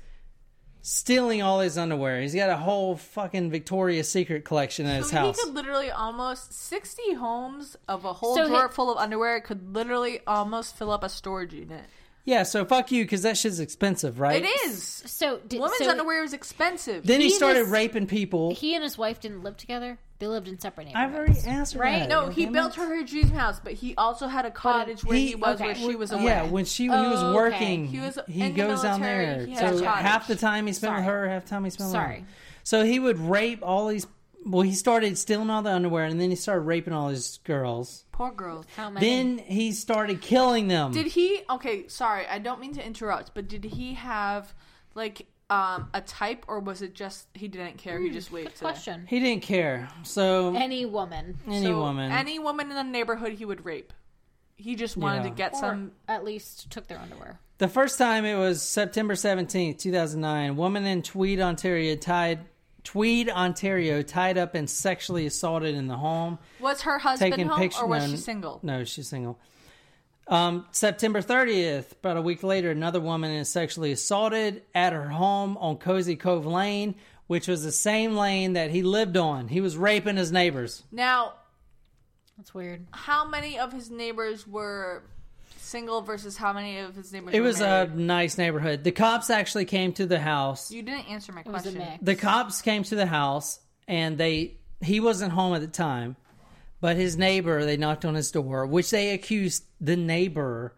[0.81, 2.21] stealing all his underwear.
[2.21, 5.39] He's got a whole fucking Victoria's Secret collection in his So house.
[5.39, 9.41] he could literally almost sixty homes of a whole So drawer he- full of underwear
[9.41, 11.85] could literally almost fill up a storage unit.
[12.25, 14.45] Yeah, so fuck you because that shit's expensive, right?
[14.45, 15.03] It is.
[15.07, 17.05] So did, Women's so underwear is expensive.
[17.07, 18.55] Then he, He started was- raping people.
[18.55, 19.99] He and his wife didn't live together.
[20.21, 21.99] They lived in separate I've already answered right?
[22.01, 22.09] that.
[22.09, 25.19] no, he Damn built her her dream house, but he also had a cottage where
[25.19, 25.65] he, was, okay.
[25.65, 26.23] where she was away.
[26.27, 27.35] Yeah, when she when he was Oh, okay.
[27.35, 29.45] working, He was he in the goes down there.
[29.47, 30.03] he had So cottage.
[30.05, 32.05] half the time he spent with her, half the time he spent with her.
[32.07, 32.25] Sorry.
[32.63, 34.07] So he would rape all these.
[34.45, 38.05] Well, he started stealing all the underwear, and then he started raping all his girls.
[38.13, 38.67] Poor girls.
[38.77, 39.07] How many?
[39.07, 40.93] Then he started killing them.
[40.93, 41.43] Did he?
[41.49, 44.53] Okay, sorry, I don't mean to interrupt, but did he have
[44.95, 48.01] like um a type, or was it just he didn't care?
[48.01, 48.53] he just waited.
[48.55, 49.07] Good question.
[49.09, 49.89] He didn't care.
[50.03, 52.11] So Any woman, any So woman.
[52.11, 53.93] any woman in the neighborhood, he would rape.
[54.57, 55.31] He just wanted Yeah.
[55.31, 55.93] to get or some.
[56.09, 57.39] at least took their underwear.
[57.59, 60.57] the first time it was September seventeenth, two thousand nine.
[60.57, 62.41] Woman in Tweed, Ontario, tied
[62.85, 66.39] Tweed, Ontario, tied up and sexually assaulted in the home.
[66.61, 67.83] Was her husband taking home, pictures.
[67.83, 68.61] or was no, she single?
[68.63, 69.39] No, she's single.
[70.27, 75.57] Um, September 30th, about a week later, another woman is sexually assaulted at her home
[75.59, 76.95] on Cozy Cove Lane,
[77.27, 79.49] which was the same lane that he lived on.
[79.49, 80.83] He was raping his neighbors.
[80.93, 81.35] Now,
[82.37, 82.87] That's weird.
[82.93, 85.03] how many of his neighbors were
[85.73, 87.35] single versus how many of his neighbors?
[87.35, 88.85] It were was a nice neighborhood.
[88.85, 90.71] The cops actually came to the house.
[90.71, 91.79] You didn't answer my It was a question.
[91.79, 92.05] mix.
[92.05, 93.59] The cops came to the house
[93.89, 96.17] and they he wasn't home at the time,
[96.81, 100.75] but his neighbor they knocked on his door, which they accused the neighbor,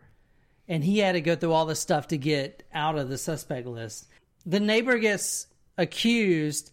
[0.69, 3.67] and he had to go through all this stuff to get out of the suspect
[3.67, 4.07] list.
[4.47, 6.71] The neighbor gets accused,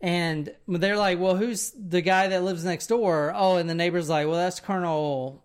[0.00, 4.08] and they're like, "Well, who's the guy that lives next door?" Oh, and the neighbor's
[4.08, 5.42] like, "Well, that's Colonel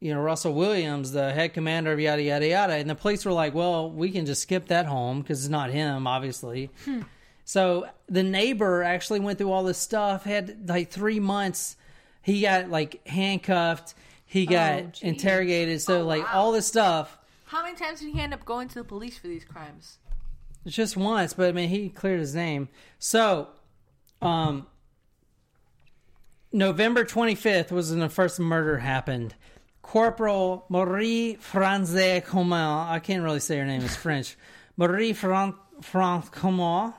[0.00, 3.32] you know, Russell Williams, the head commander of yada yada yada, and the police were
[3.32, 7.02] like, "Well, we can just skip that home because it's not him, obviously." Hmm.
[7.44, 10.24] So the neighbor actually went through all this stuff.
[10.24, 11.76] Had like three months.
[12.22, 13.94] He got like handcuffed.
[14.26, 15.80] He got Oh, interrogated.
[15.80, 16.30] So Oh, like wow.
[16.34, 17.16] all this stuff.
[17.46, 19.98] How many times did he end up going to the police for these crimes?
[20.66, 22.68] Just once, but I mean, he cleared his name.
[22.98, 23.46] So,
[24.20, 24.66] um,
[26.52, 29.34] November 25th was when the first murder happened.
[29.86, 34.36] Corporal Marie Franze Coman, I can't really say her name, it's French.
[34.76, 36.92] Marie Fran- France Coman,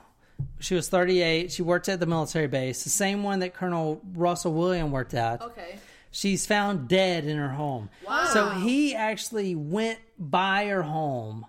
[0.58, 1.52] she was 38.
[1.52, 5.42] She worked at the military base, the same one that Colonel Russell William worked at.
[5.42, 5.78] Okay.
[6.10, 7.90] She's found dead in her home.
[8.06, 8.24] Wow.
[8.32, 11.44] So he actually went by her home,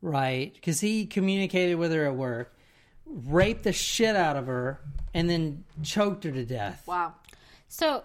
[0.00, 0.54] right?
[0.54, 2.54] Because he communicated with her at work,
[3.04, 4.80] raped the shit out of her,
[5.12, 7.14] and then choked her to death Wow.
[7.66, 8.04] So,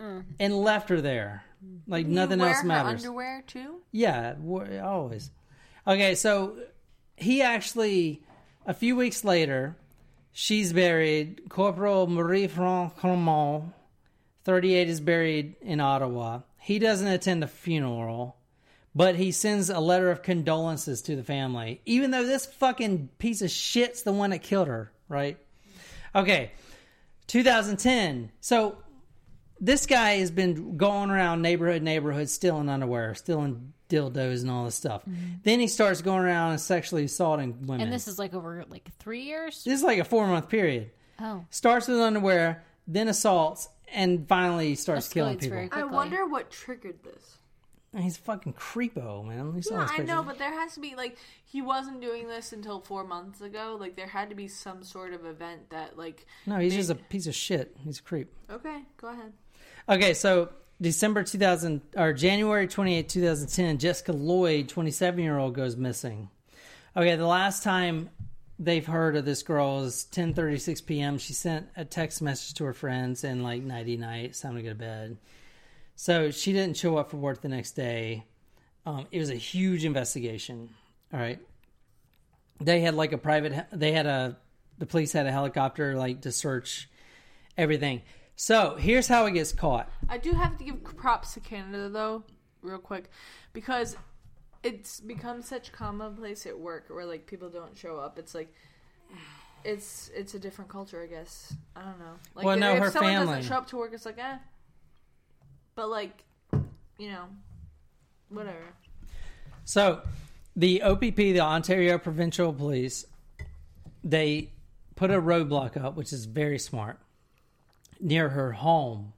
[0.00, 1.42] mm, and left her there.
[1.86, 3.04] Like he nothing else matters.
[3.04, 3.80] Underwear too.
[3.92, 4.34] Yeah,
[4.82, 5.30] always.
[5.86, 6.58] Okay, so
[7.16, 8.22] he actually,
[8.66, 9.76] a few weeks later,
[10.32, 11.42] she's buried.
[11.48, 13.72] Corporal Marie Franc Cremont,
[14.44, 16.40] 38, is buried in Ottawa.
[16.58, 18.36] He doesn't attend the funeral,
[18.94, 23.42] but he sends a letter of condolences to the family, even though this fucking piece
[23.42, 25.38] of shit's the one that killed her, right?
[26.14, 26.50] Okay,
[27.28, 28.32] 2010.
[28.40, 28.78] So
[29.60, 34.74] this guy has been going around neighborhood neighborhood stealing underwear, stealing dildos and all this
[34.74, 35.02] stuff.
[35.02, 35.34] Mm-hmm.
[35.44, 37.82] Then he starts going around and sexually assaulting women.
[37.82, 39.62] and this is like over like three years.
[39.64, 40.90] this is like a four month period.
[41.20, 45.56] Oh, Starts with underwear, then assaults, and finally starts killing people.
[45.56, 47.38] very I wonder what triggered this.
[47.96, 49.58] He's a fucking creepo, man.
[49.70, 50.06] Yeah, I pictures.
[50.06, 53.78] know, but there has to be like he wasn't doing this until four months ago.
[53.80, 56.26] Like there had to be some sort of event that like.
[56.44, 57.74] No, he's made- just a piece of shit.
[57.82, 58.30] He's a creep.
[58.50, 59.32] Okay, go ahead.
[59.88, 60.48] Okay, so
[60.80, 66.28] December 2000 or January 28, 2010, Jessica Lloyd, 27 year old, goes missing.
[66.96, 68.10] Okay, the last time
[68.58, 71.18] they've heard of this girl is 10:36 p.m.
[71.18, 74.62] She sent a text message to her friends and like nighty night, it's time to
[74.62, 75.18] go to bed.
[75.94, 78.24] So she didn't show up for work the next day.
[78.84, 80.70] Um, it was a huge investigation.
[81.12, 81.38] All right,
[82.60, 83.66] they had like a private.
[83.72, 84.36] They had a
[84.78, 86.88] the police had a helicopter like to search
[87.56, 88.02] everything.
[88.36, 89.90] So here's how it gets caught.
[90.08, 92.22] I do have to give props to Canada though,
[92.62, 93.10] real quick,
[93.54, 93.96] because
[94.62, 98.18] it's become such commonplace at work where like people don't show up.
[98.18, 98.52] It's like
[99.64, 101.54] it's it's a different culture, I guess.
[101.74, 102.18] I don't know.
[102.34, 103.26] Like Well, no, if her someone family.
[103.36, 104.36] doesn't show up to work, it's like eh.
[105.74, 106.22] But like,
[106.98, 107.24] you know,
[108.28, 108.64] whatever.
[109.64, 110.02] So,
[110.54, 113.04] the OPP, the Ontario Provincial Police,
[114.04, 114.50] they
[114.94, 116.98] put a roadblock up, which is very smart,
[118.00, 119.12] near her home,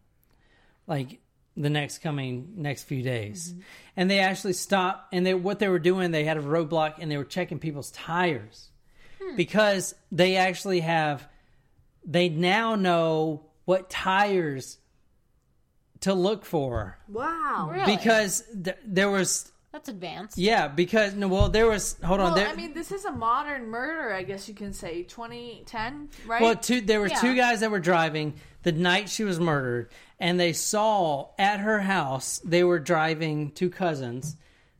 [0.86, 1.20] like
[1.56, 3.60] the next coming next few days, mm-hmm.
[3.96, 5.12] and they actually stopped.
[5.12, 7.90] And they what they were doing, they had a roadblock, and they were checking people's
[7.90, 8.68] tires
[9.22, 9.36] hmm.
[9.36, 11.28] because they actually have.
[12.04, 14.78] They now know what tires
[16.00, 17.70] to look for Wow.
[17.72, 17.96] Really?
[17.96, 20.38] because th- there was that's advanced.
[20.38, 21.96] yeah, because no, well, there was.
[22.02, 22.48] Hold on, there.
[22.48, 25.02] I mean, this is a modern murder, I guess you can say.
[25.02, 26.40] 2010, right?
[26.40, 26.80] well, two.
[26.80, 27.20] There were Yeah.
[27.20, 28.34] two guys that were driving
[28.68, 29.88] the night she was murdered,
[30.20, 32.38] and they saw at her house.
[32.44, 34.36] They were driving two cousins.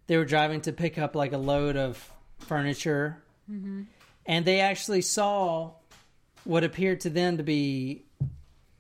[0.09, 3.85] They were driving to pick up like a load of furniture, Mm-hmm.
[4.27, 5.71] and they actually saw
[6.45, 8.05] what appeared to them to be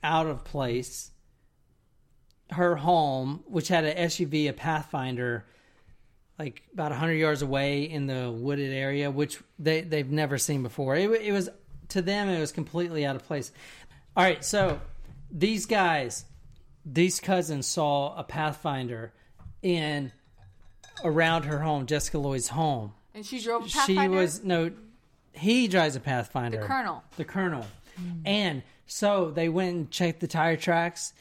[0.05, 1.11] out of place.
[2.51, 5.47] Her home, which had an SUV, a Pathfinder,
[6.39, 10.97] like about 100 yards away in the wooded area, which they, they've never seen before.
[10.97, 11.49] It, it was,
[11.89, 13.51] to them, it was completely out of place.
[14.15, 14.79] All right, so
[15.31, 16.25] these guys,
[16.85, 19.13] these cousins saw a Pathfinder
[19.63, 20.13] in
[21.05, 22.93] around her home, Jessica Lloyd's home.
[23.15, 24.71] and she drove a She was, no,
[25.33, 26.61] he drives a Pathfinder.
[26.61, 27.05] The Colonel.
[27.17, 27.67] The Colonel.
[27.97, 28.27] Hmm.
[28.27, 31.13] And so they went and checked the tire tracks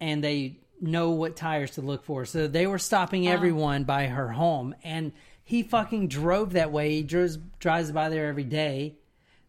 [0.00, 2.24] and they know what tires to look for.
[2.24, 3.34] So they were stopping uh-huh.
[3.34, 5.12] everyone by her home and
[5.44, 6.90] he fucking drove that way.
[6.90, 8.96] He drives drives by there every day.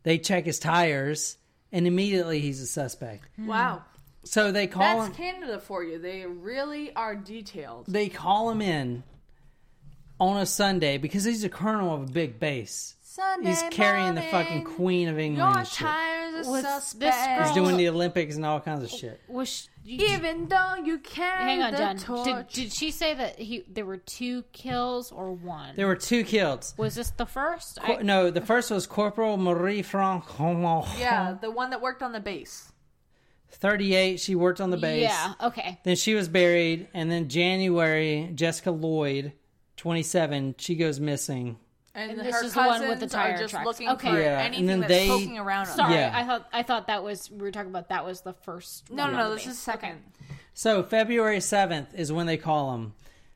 [0.04, 1.38] They check his tires
[1.72, 3.26] and immediately he's a suspect.
[3.38, 3.84] Wow.
[4.30, 6.00] So they call That's him Canada for you.
[6.00, 7.86] They really are detailed.
[7.88, 9.04] they call him in
[10.20, 12.96] on a Sunday because he's a colonel of a big base.
[13.02, 15.38] Sunday He's carrying the fucking queen of England.
[15.52, 15.78] Your and shit.
[15.88, 17.00] tires are Was suspect.
[17.00, 19.20] this girl- He's doing the Olympics and all kinds of shit.
[19.28, 21.98] Was she, you, Even though you carry hang on, the John.
[21.98, 22.26] torch.
[22.26, 25.76] Did, did she say that he there were two kills or one?
[25.76, 26.76] There were two kills.
[26.78, 27.80] was this the first?
[27.82, 30.26] Cor- I- no, the first was Corporal Marie Franc.
[31.00, 32.72] yeah, the one that worked on the base.
[33.52, 35.04] 38, she worked on the base.
[35.04, 35.80] Yeah, okay.
[35.84, 39.34] Then she was buried, and then January, Jessica Lloyd,
[39.78, 41.58] 27, she goes missing.
[41.96, 43.66] And, And her this is cousins the one with the are tire just tracks.
[43.66, 44.12] looking Okay.
[44.12, 45.66] for Yeah, and anything then that's they- poking around.
[45.66, 46.12] Sorry, Yeah.
[46.14, 48.92] I thought I thought that was we were talking about that was the first.
[48.92, 49.34] No, one no, no.
[49.34, 49.54] This base.
[49.54, 50.04] is second.
[50.54, 52.94] So February 7th is when they call him.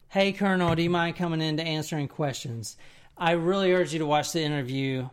[0.09, 2.77] Hey, Colonel, do you mind coming in to answering questions?
[3.17, 5.09] I really urge you to watch the interview,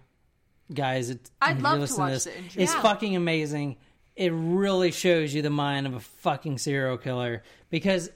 [0.75, 1.09] guys.
[1.11, 2.25] It, I'd love to listen watch this.
[2.25, 2.63] the interview.
[2.63, 2.83] It's Yeah.
[2.83, 3.77] fucking amazing.
[4.19, 8.11] It really shows you the mind of a fucking serial killer because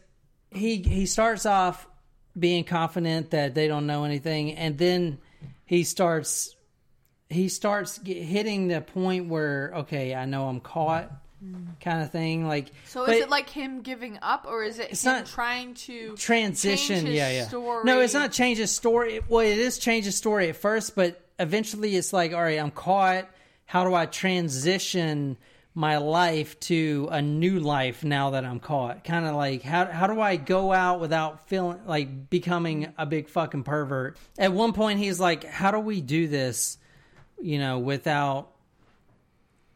[0.51, 1.87] he he starts off
[2.37, 5.19] being confident that they don't know anything, and then
[5.65, 6.57] he starts
[7.31, 11.09] he starts get, hitting the point where okay, I know I'm caught,
[11.81, 12.49] kind of thing.
[12.49, 15.75] Like, So is it like him giving up, or is it It's him not- trying
[15.87, 17.85] to transition his yeah yeah Story?
[17.85, 21.21] no it's not change his story well it is change his story at first but
[21.39, 23.29] eventually it's like all right i'm caught
[23.67, 25.37] how do i transition
[25.75, 29.05] my life to a new life now that i'm caught.
[29.05, 33.29] Kind of like how, how do i go out without feeling like becoming a big
[33.29, 34.17] fucking pervert?
[34.39, 36.79] At one point he's like how do we do this
[37.41, 38.52] you know without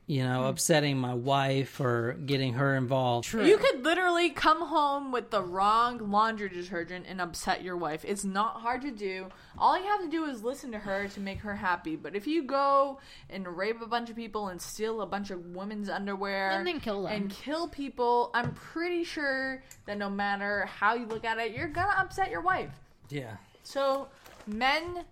[0.06, 0.48] you know mm.
[0.50, 3.44] upsetting my wife or getting her involved True.
[3.44, 8.04] You could literally come home with the wrong laundry detergent and upset your wife.
[8.06, 9.26] It's not hard to do.
[9.58, 11.96] All you have to do is listen to her to make her happy.
[11.96, 13.00] But if you go
[13.30, 16.78] and rape a bunch of people and steal a bunch of women's underwear And then
[16.78, 17.12] kill them.
[17.12, 21.68] and kill people, I'm pretty sure that no matter how you look at it, you're
[21.68, 22.70] gonna upset your wife.
[23.08, 24.08] yeah So,
[24.46, 25.04] men,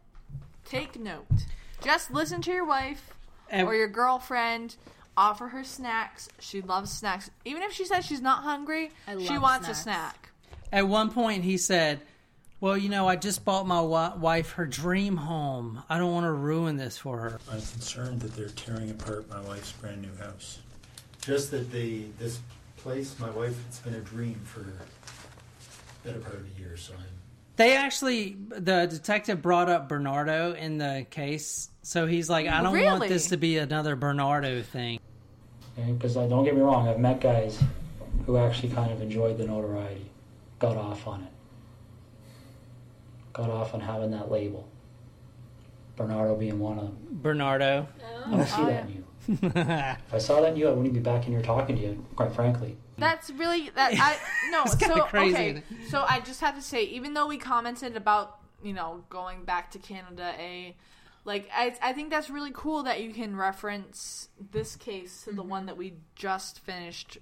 [0.65, 1.27] take note.
[1.83, 3.14] Just listen to your wife
[3.55, 4.77] And- or your girlfriend.
[5.17, 6.29] Offer her snacks.
[6.41, 7.31] She loves snacks.
[7.45, 10.31] Even if she says she's not hungry, I she love wants a snack.
[10.73, 12.01] At one point, he said,
[12.59, 15.85] "Well, you know, I just bought my wa- wife her dream home.
[15.89, 19.41] I don't want to ruin this for her." I'm concerned that they're tearing apart my
[19.43, 20.59] wife's brand new house.
[21.23, 22.41] Just that they, this
[22.79, 26.93] place, my wife, it's been a dream for a better part of a year, so
[26.95, 27.05] I'm
[27.55, 32.85] They actually, the detective brought up Bernardo in the case, so he's like, "I don't
[32.85, 34.99] want this to be another Bernardo thing."
[35.77, 37.63] Because uh, don't get me wrong, I've met guys
[38.27, 40.11] who actually kind of enjoyed the notoriety,
[40.59, 41.33] got off on it,
[43.33, 44.69] got off on having that label.
[45.97, 46.99] Bernardo being one of them.
[47.11, 47.87] Bernardo.
[48.27, 49.05] I don't see that in you.
[49.57, 52.05] If I saw that in you, I wouldn't be back in here talking to you,
[52.15, 52.77] quite frankly.
[52.99, 54.17] That's really that I
[54.51, 54.63] no.
[54.65, 58.39] It's so crazy, okay, so I just have to say, even though we commented about
[58.63, 60.77] you know going back to Canada, a
[61.25, 65.43] like I I think that's really cool that you can reference this case to the
[65.43, 65.51] Mm-hmm.
[65.51, 67.19] one that we just finished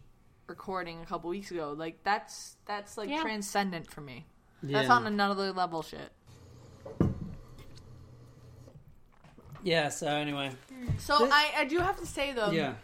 [0.46, 1.72] recording a couple weeks ago.
[1.76, 3.22] Like that's that's like Yeah.
[3.22, 4.26] transcendent for me.
[4.62, 6.10] That's on another level shit.
[9.62, 9.88] Yeah.
[9.90, 10.50] So anyway,
[10.98, 12.74] So I I do have to say though, yeah.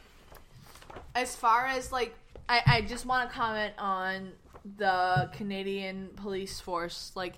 [1.14, 2.14] as far as like
[2.48, 4.32] I, I just want to comment on
[4.76, 7.34] the Canadian police force like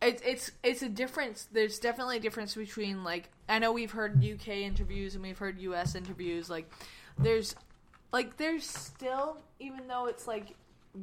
[0.00, 4.22] it's it's it's a difference there's definitely a difference between like I know we've heard
[4.24, 6.70] UK interviews and we've heard US interviews like
[7.18, 7.54] there's
[8.12, 10.54] like there's still even though it's like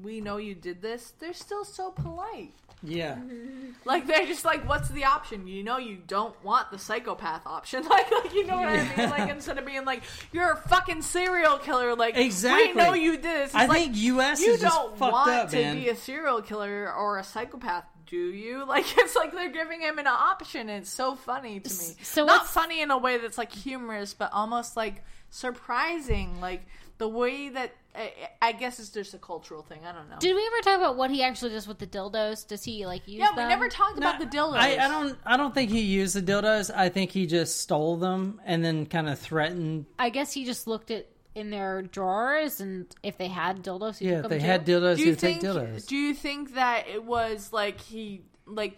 [0.03, 3.17] we know you did this they're still so polite Yeah.
[3.85, 5.47] like they're just like, what's the option?
[5.47, 7.83] You know, you don't want the psychopath option.
[7.89, 9.09] Like, like you know what I mean?
[9.09, 11.95] Like instead of being like, you're a fucking serial killer.
[11.95, 12.67] Like Exactly.
[12.69, 13.45] we know you did this.
[13.47, 15.75] It's I like, think US you is just don't fucked want up, to man.
[15.77, 17.85] be a serial killer or a psychopath.
[18.05, 18.65] Do you?
[18.75, 20.69] Like it's like they're giving him an option.
[20.69, 21.95] It's so funny to me.
[22.03, 26.41] so not funny in a way that's like humorous, but almost like surprising.
[26.41, 26.65] Like
[26.97, 29.81] the way that I, I guess it's just a cultural thing.
[29.85, 30.17] I don't know.
[30.19, 32.47] Did we ever talk about what he actually does with the dildos?
[32.47, 33.49] Does he like use yeah, we them?
[33.49, 34.57] never talked about the dildos.
[34.57, 35.17] I, I don't.
[35.25, 36.71] I don't think he used the dildos.
[36.73, 39.85] I think he just stole them and then kind of threatened.
[39.97, 44.09] I guess he just looked at in their drawers and if they had dildos, he
[44.09, 45.85] Yeah, if they them had dildos, do you would take think dildos.
[45.87, 48.77] do you think that it was like he like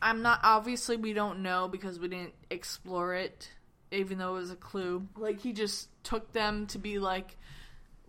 [0.00, 3.50] i'm not obviously we don't know because we didn't explore it
[3.92, 5.06] even though it was a clue.
[5.16, 7.36] Like he just took them to be like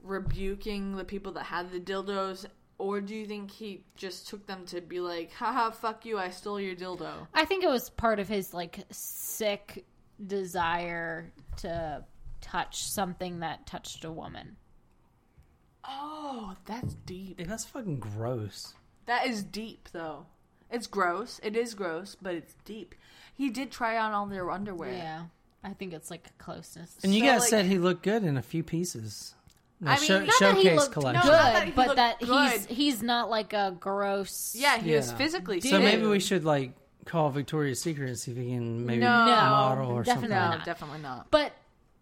[0.04, 2.46] rebuking the people that had the dildos
[2.78, 6.30] or do you think he just took them to be like haha fuck you i
[6.30, 7.28] stole your dildo.
[7.34, 9.86] I think it was part of his like sick
[10.26, 12.04] desire to
[12.52, 14.58] touch something that touched a woman.
[15.88, 18.74] oh that's deep Yeah, that's fucking gross.
[19.06, 20.26] that is deep though
[20.70, 22.96] it's gross it is gross but it's deep
[23.34, 25.24] he did try on all their underwear Yeah.
[25.64, 26.98] I think it's like a closeness.
[27.04, 29.36] And you So, guys like- said he looked good in a few pieces.
[29.80, 31.22] The I mean, show- not Not that he showcase looked collection.
[31.22, 32.28] good, No, that he but that he's
[32.66, 32.76] good.
[32.76, 34.56] he's not like a gross.
[34.58, 35.18] yeah he was Yeah.
[35.18, 36.74] physically So maybe we should like
[37.06, 40.50] call Victoria's Secret and see if he can maybe No, model or definitely something.
[40.52, 40.66] No, not.
[40.66, 41.30] definitely not.
[41.30, 41.54] But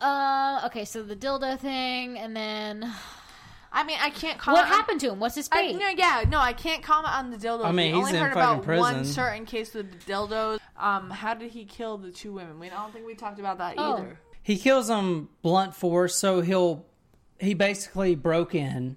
[0.02, 2.92] Uh, okay, so the dildo thing, and then
[3.72, 4.64] I mean, I can't comment.
[4.64, 5.20] what on- happened to him?
[5.20, 5.76] What's his I, fate?
[5.80, 7.66] no, yeah, no, I can't comment on the dildos.
[7.66, 10.60] I mean, we he's only in heard fucking about one certain case with the dildos.
[10.78, 12.60] Um, how did he kill the two women?
[12.60, 13.98] We I don't think we talked about that Oh.
[13.98, 14.20] either.
[14.42, 16.86] He kills them blunt force, so he'll
[17.40, 18.96] he basically broke in,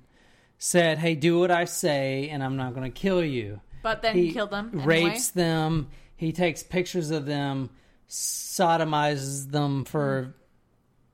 [0.59, 4.15] said, "Hey, do what I say, and I'm not going to kill you." But then
[4.15, 5.05] he killed them anyway?
[5.05, 5.89] rapes them.
[6.17, 7.71] He takes pictures of them,
[8.09, 10.35] sodomizes them for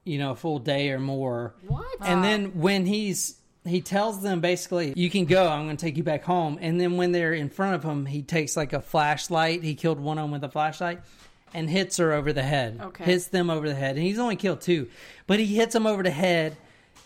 [0.09, 1.55] you know a full day or more.
[1.67, 1.87] What?
[2.01, 5.47] And then when he's he tells them basically, "You can go.
[5.47, 8.07] I'm going to take you back home." And then when they're in front of him,
[8.07, 9.63] he takes like a flashlight.
[9.63, 11.01] He killed one of them with a flashlight.
[11.55, 12.79] And hits her over the head.
[12.79, 13.05] Okay.
[13.05, 13.97] Hits them over the head.
[13.97, 14.87] And he's only killed two.
[15.27, 16.59] But he hits them over the head.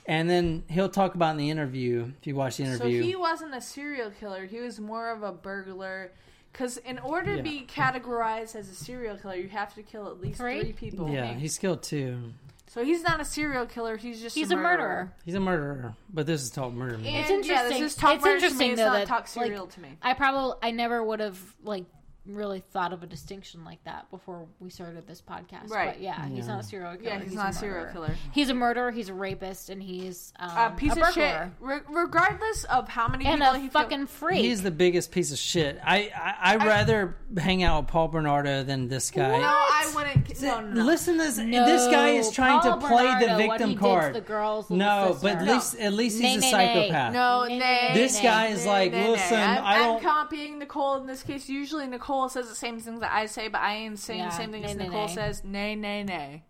[0.05, 3.03] And then he'll talk about in the interview, if you watch the interview.
[3.03, 4.47] So he wasn't a serial killer.
[4.47, 6.11] He was more of a burglar.
[6.53, 7.43] Because in order to Yeah.
[7.43, 11.09] be categorized as a serial killer, you have to kill at least three, people.
[11.09, 12.33] yeah, he's killed two.
[12.73, 13.99] So he's not a serial killer.
[13.99, 14.89] He's just He's a a murderer.
[14.89, 15.13] murderer.
[15.27, 15.95] He's a murderer.
[16.09, 16.95] But this is called murder.
[16.95, 17.83] And It's yeah, interesting.
[17.83, 19.75] this is talk it's murder to me, interesting it's though not that talk serial like,
[19.75, 19.89] to me.
[20.01, 21.85] I probably I never would have like
[22.25, 25.69] really thought of a distinction like that before we started this podcast.
[25.71, 25.95] Right.
[25.95, 27.05] But yeah, he's not a serial killer.
[27.11, 27.93] Yeah, he's not a serial murderer.
[27.93, 28.15] killer.
[28.33, 28.91] He's a murderer.
[28.93, 31.37] He's a rapist, and he's um, a piece a of shit.
[31.61, 34.41] Re- regardless of how many And people a he fucking freak.
[34.45, 35.81] He's the biggest piece of shit.
[35.85, 39.39] I I I'd rather hang out with Paul Bernardo than this guy.
[39.39, 40.41] No, I wouldn't.
[40.43, 40.85] No, no, no.
[40.85, 41.39] Listen to this.
[41.39, 43.85] No, this guy is trying Paul to play Bernardo, the what victim he did to
[43.87, 44.15] card.
[44.15, 45.29] the girl's no, sister.
[45.29, 47.13] but at least at least Nay, he's a nay, psychopath.
[47.13, 49.11] No, Nay, nay, This nay, guy is nay, like, nay, nay.
[49.11, 49.65] listen, I'm,
[49.97, 51.49] I'm copying Nicole in this case.
[51.49, 54.37] Usually, Nicole says the same things that I say, but I ain't saying Yeah, the
[54.37, 55.15] same thing nay, as nay, Nicole nay.
[55.15, 55.45] says.
[55.45, 56.43] Nay, nay, nay.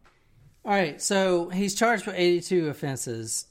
[0.65, 3.47] All right, so he's charged with 82 offenses,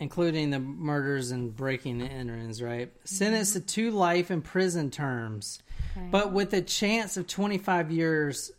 [0.00, 2.88] including the murders and breaking and enterings, right?
[2.88, 3.04] Mm-hmm.
[3.04, 5.60] Sentenced to two life in prison terms,
[5.96, 6.08] Okay.
[6.10, 8.50] but with a chance of 25 years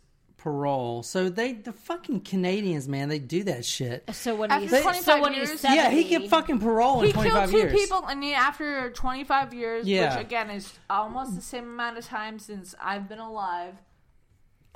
[0.44, 1.02] parole.
[1.02, 4.04] So they, the fucking Canadians, man, they do that shit.
[4.14, 7.00] So when After he's 25 so when years- he's Yeah, he 70, get fucking parole
[7.00, 7.72] in He 25 killed two years.
[7.72, 10.14] people, and he, after 25 years, Yeah.
[10.18, 13.72] which again is almost the same amount of time since I've been alive,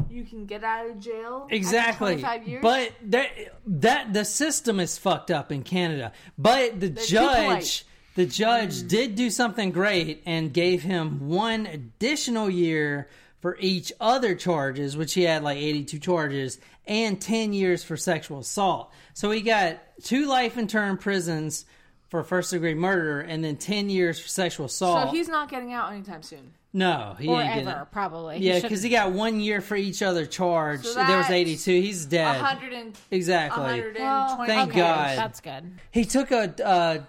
[0.08, 1.42] you can get out of jail.
[1.44, 2.12] after Exactly.
[2.14, 2.62] 25 years.
[2.62, 3.28] But that
[3.66, 6.12] that the system is fucked up in Canada.
[6.38, 7.84] But the They're judge polite.
[8.14, 8.88] the judge mm.
[8.88, 13.10] did do something great and gave him one additional year
[13.40, 18.40] for each other charges, which he had like 82 charges, and 10 years for sexual
[18.40, 18.90] assault.
[19.14, 21.64] So he got two life in term prisons
[22.08, 25.08] for first degree murder and then 10 years for sexual assault.
[25.10, 26.52] so he's not getting out anytime soon.
[26.72, 27.92] no, he or ain't getting ever it.
[27.92, 28.38] probably.
[28.38, 30.84] Yeah, because he shouldn't- got one year for each other charge.
[30.84, 31.80] So there was 82.
[31.82, 32.40] He's dead.
[32.40, 33.62] 100 and, Exactly.
[33.62, 35.18] 120 Well, Thank okay, God.
[35.18, 35.78] That's good.
[35.90, 37.02] He took a, uh,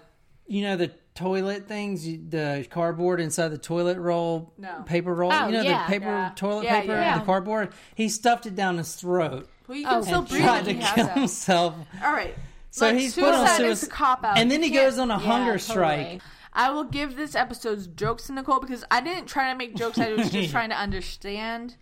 [0.46, 0.90] you know, the
[1.20, 4.82] toilet things, you- the cardboard inside the toilet roll, No.
[4.86, 5.32] paper roll.
[5.32, 5.84] Oh, you know, yeah.
[5.86, 6.30] the paper Yeah.
[6.34, 7.18] toilet Yeah, paper, yeah.
[7.18, 7.72] the cardboard.
[7.94, 10.72] He stuffed it down his throat Well, you can Oh, still and breathe tried to
[10.72, 11.18] he has kill that.
[11.18, 11.74] himself.
[12.04, 12.34] All right.
[12.72, 14.38] So Look, he's put on suicide a suicide, cop out.
[14.38, 15.58] and then he You goes on a Yeah, hunger totally.
[15.58, 16.22] strike.
[16.52, 19.98] I will give this episode's jokes to Nicole because I didn't try to make jokes.
[19.98, 21.76] I was just trying to understand.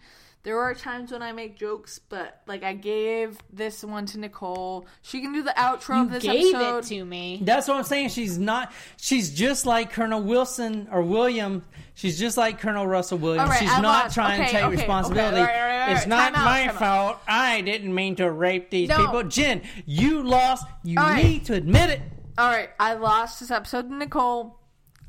[0.48, 4.86] There are times when I make jokes, but like I gave this one to Nicole.
[5.02, 6.78] She can do the outro You of this gave episode.
[6.78, 7.40] it to me.
[7.42, 8.08] That's what I'm saying.
[8.08, 8.72] She's not.
[8.96, 11.64] She's just like Colonel Wilson or William.
[11.92, 13.42] She's just like Colonel Russell Williams.
[13.42, 14.14] All right, She's I not lost.
[14.14, 15.36] trying Okay, to take okay, responsibility.
[15.42, 16.08] okay, all right, right, all it's right.
[16.08, 16.74] not Time out, my time out.
[16.78, 17.18] fault.
[17.28, 18.96] I didn't mean to rape these No.
[18.96, 19.24] people.
[19.24, 20.64] Jen, you lost.
[20.82, 21.22] You All right.
[21.24, 22.00] need to admit it.
[22.38, 24.58] All right, I lost this episode to Nicole.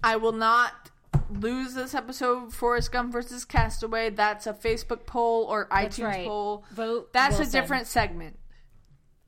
[0.03, 0.88] I will not
[1.30, 2.53] lose this episode.
[2.53, 4.09] Forrest Gump versus Castaway.
[4.09, 6.27] That's a Facebook poll or That's iTunes right.
[6.27, 6.65] poll.
[6.71, 7.13] Vote.
[7.13, 7.57] That's Wilson.
[7.57, 8.38] a different segment.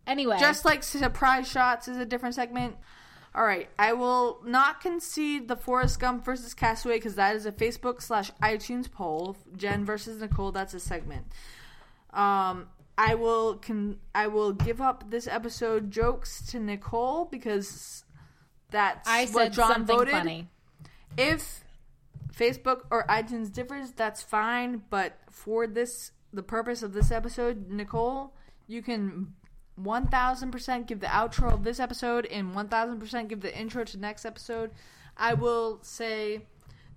[0.08, 2.76] Anyway, Just like surprise shots is a different segment.
[3.34, 7.52] All right, I will not concede the Forrest Gump versus Castaway because that is a
[7.52, 9.38] Facebook slash iTunes poll.
[9.56, 11.28] Jen versus Nicole, that's a segment.
[12.14, 18.04] Um, I will con- I will give up this episode jokes to Nicole because
[18.70, 20.14] that's I what said John something voted.
[20.14, 20.48] funny.
[21.18, 21.61] If
[22.36, 24.84] Facebook or iTunes differs, that's fine.
[24.90, 28.34] But for this, the purpose of this episode, Nicole,
[28.68, 29.34] you can
[29.80, 34.72] 1000% give the outro of this episode and 1000% give the intro to next episode.
[35.18, 36.42] I will say,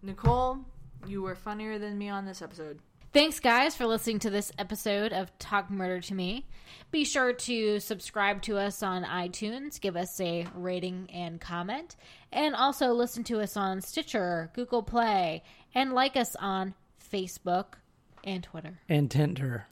[0.03, 0.61] Nicole,
[1.07, 2.79] you were funnier than me on this episode.
[3.15, 6.47] Thanks, guys, for listening to this episode of Talk Murder to Me.
[6.91, 11.95] Be sure to subscribe to us on iTunes, give us a rating and comment,
[12.33, 15.45] and also listen to us on Stitcher, Google Play,
[15.77, 16.75] and like us on
[17.13, 17.75] Facebook
[18.25, 19.67] and Twitter And Tinder.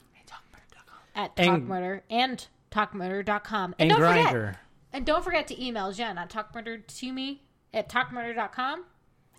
[1.17, 3.75] at And- Talk Murder and TalkMurder.com.
[3.79, 4.31] And don't Grindr.
[4.31, 4.59] forget,
[4.93, 7.43] and don't forget to email Jen at TalkMurder to me
[7.75, 8.85] at TalkMurder.com.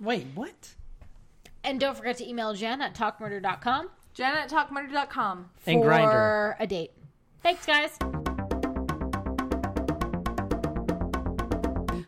[0.01, 0.75] Wait, what?
[1.63, 5.49] And don't forget to email Jen at TalkMurder.com Jen at talkmurder.com.
[5.65, 6.55] And for Grindr.
[6.59, 6.91] a date.
[7.41, 7.97] Thanks, guys.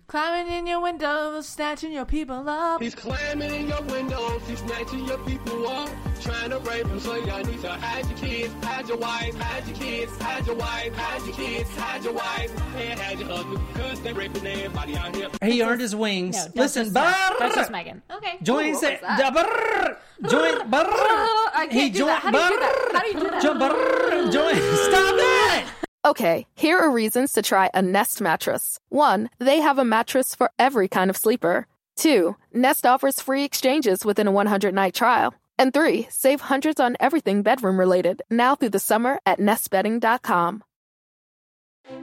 [0.07, 2.79] Climbing in your windows, snatching your people up.
[2.79, 5.89] He's climbing in your windows, he's snatching your people up,
[6.21, 6.99] trying to rape them.
[6.99, 10.55] So y'all need to hide your kids, hide your wife, hide your kids, hide your
[10.57, 14.95] wife, hide your kids, hide your wife, and hide your husband, cause they raping everybody
[14.95, 15.29] out here.
[15.41, 16.35] He earned his wings.
[16.35, 18.03] No, don't Listen, just- brrr, don't just Megan.
[18.11, 18.37] Okay.
[18.43, 19.33] Join Ooh, say, what was that?
[19.33, 20.85] da- brrr, join brrr.
[20.87, 22.21] Oh, I can't do that.
[22.21, 22.89] How do you do that?
[22.93, 23.41] How do you do that?
[23.41, 24.55] Jo- brrr, join.
[24.91, 25.84] Stop it.
[26.05, 28.79] Okay, here are reasons to try a Nest mattress.
[28.89, 31.65] One, they have a mattress for every kind of sleeper.
[31.95, 35.33] Two, Nest offers free exchanges within a 100 night trial.
[35.57, 40.63] And three, save hundreds on everything bedroom related now through the summer at nestbedding.com.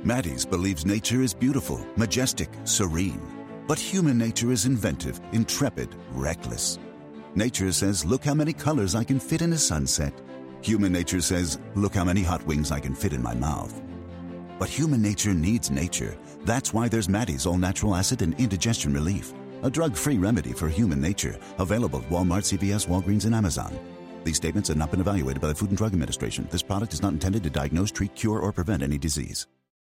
[0.02, 3.22] Maddie's believes nature is beautiful, majestic, serene.
[3.68, 6.80] But human nature is inventive, intrepid, reckless.
[7.36, 10.12] Nature says, look how many colors I can fit in a sunset.
[10.62, 13.80] Human nature says, look how many hot wings I can fit in my mouth.
[14.62, 16.16] But human nature needs nature.
[16.44, 19.32] That's why there's Maddie's All Natural Acid and Indigestion Relief,
[19.64, 23.76] a drug free remedy for human nature, available at Walmart, CVS, Walgreens, and Amazon.
[24.22, 26.46] These statements have not been evaluated by the Food and Drug Administration.
[26.48, 29.48] This product is not intended to diagnose, treat, cure, or prevent any disease.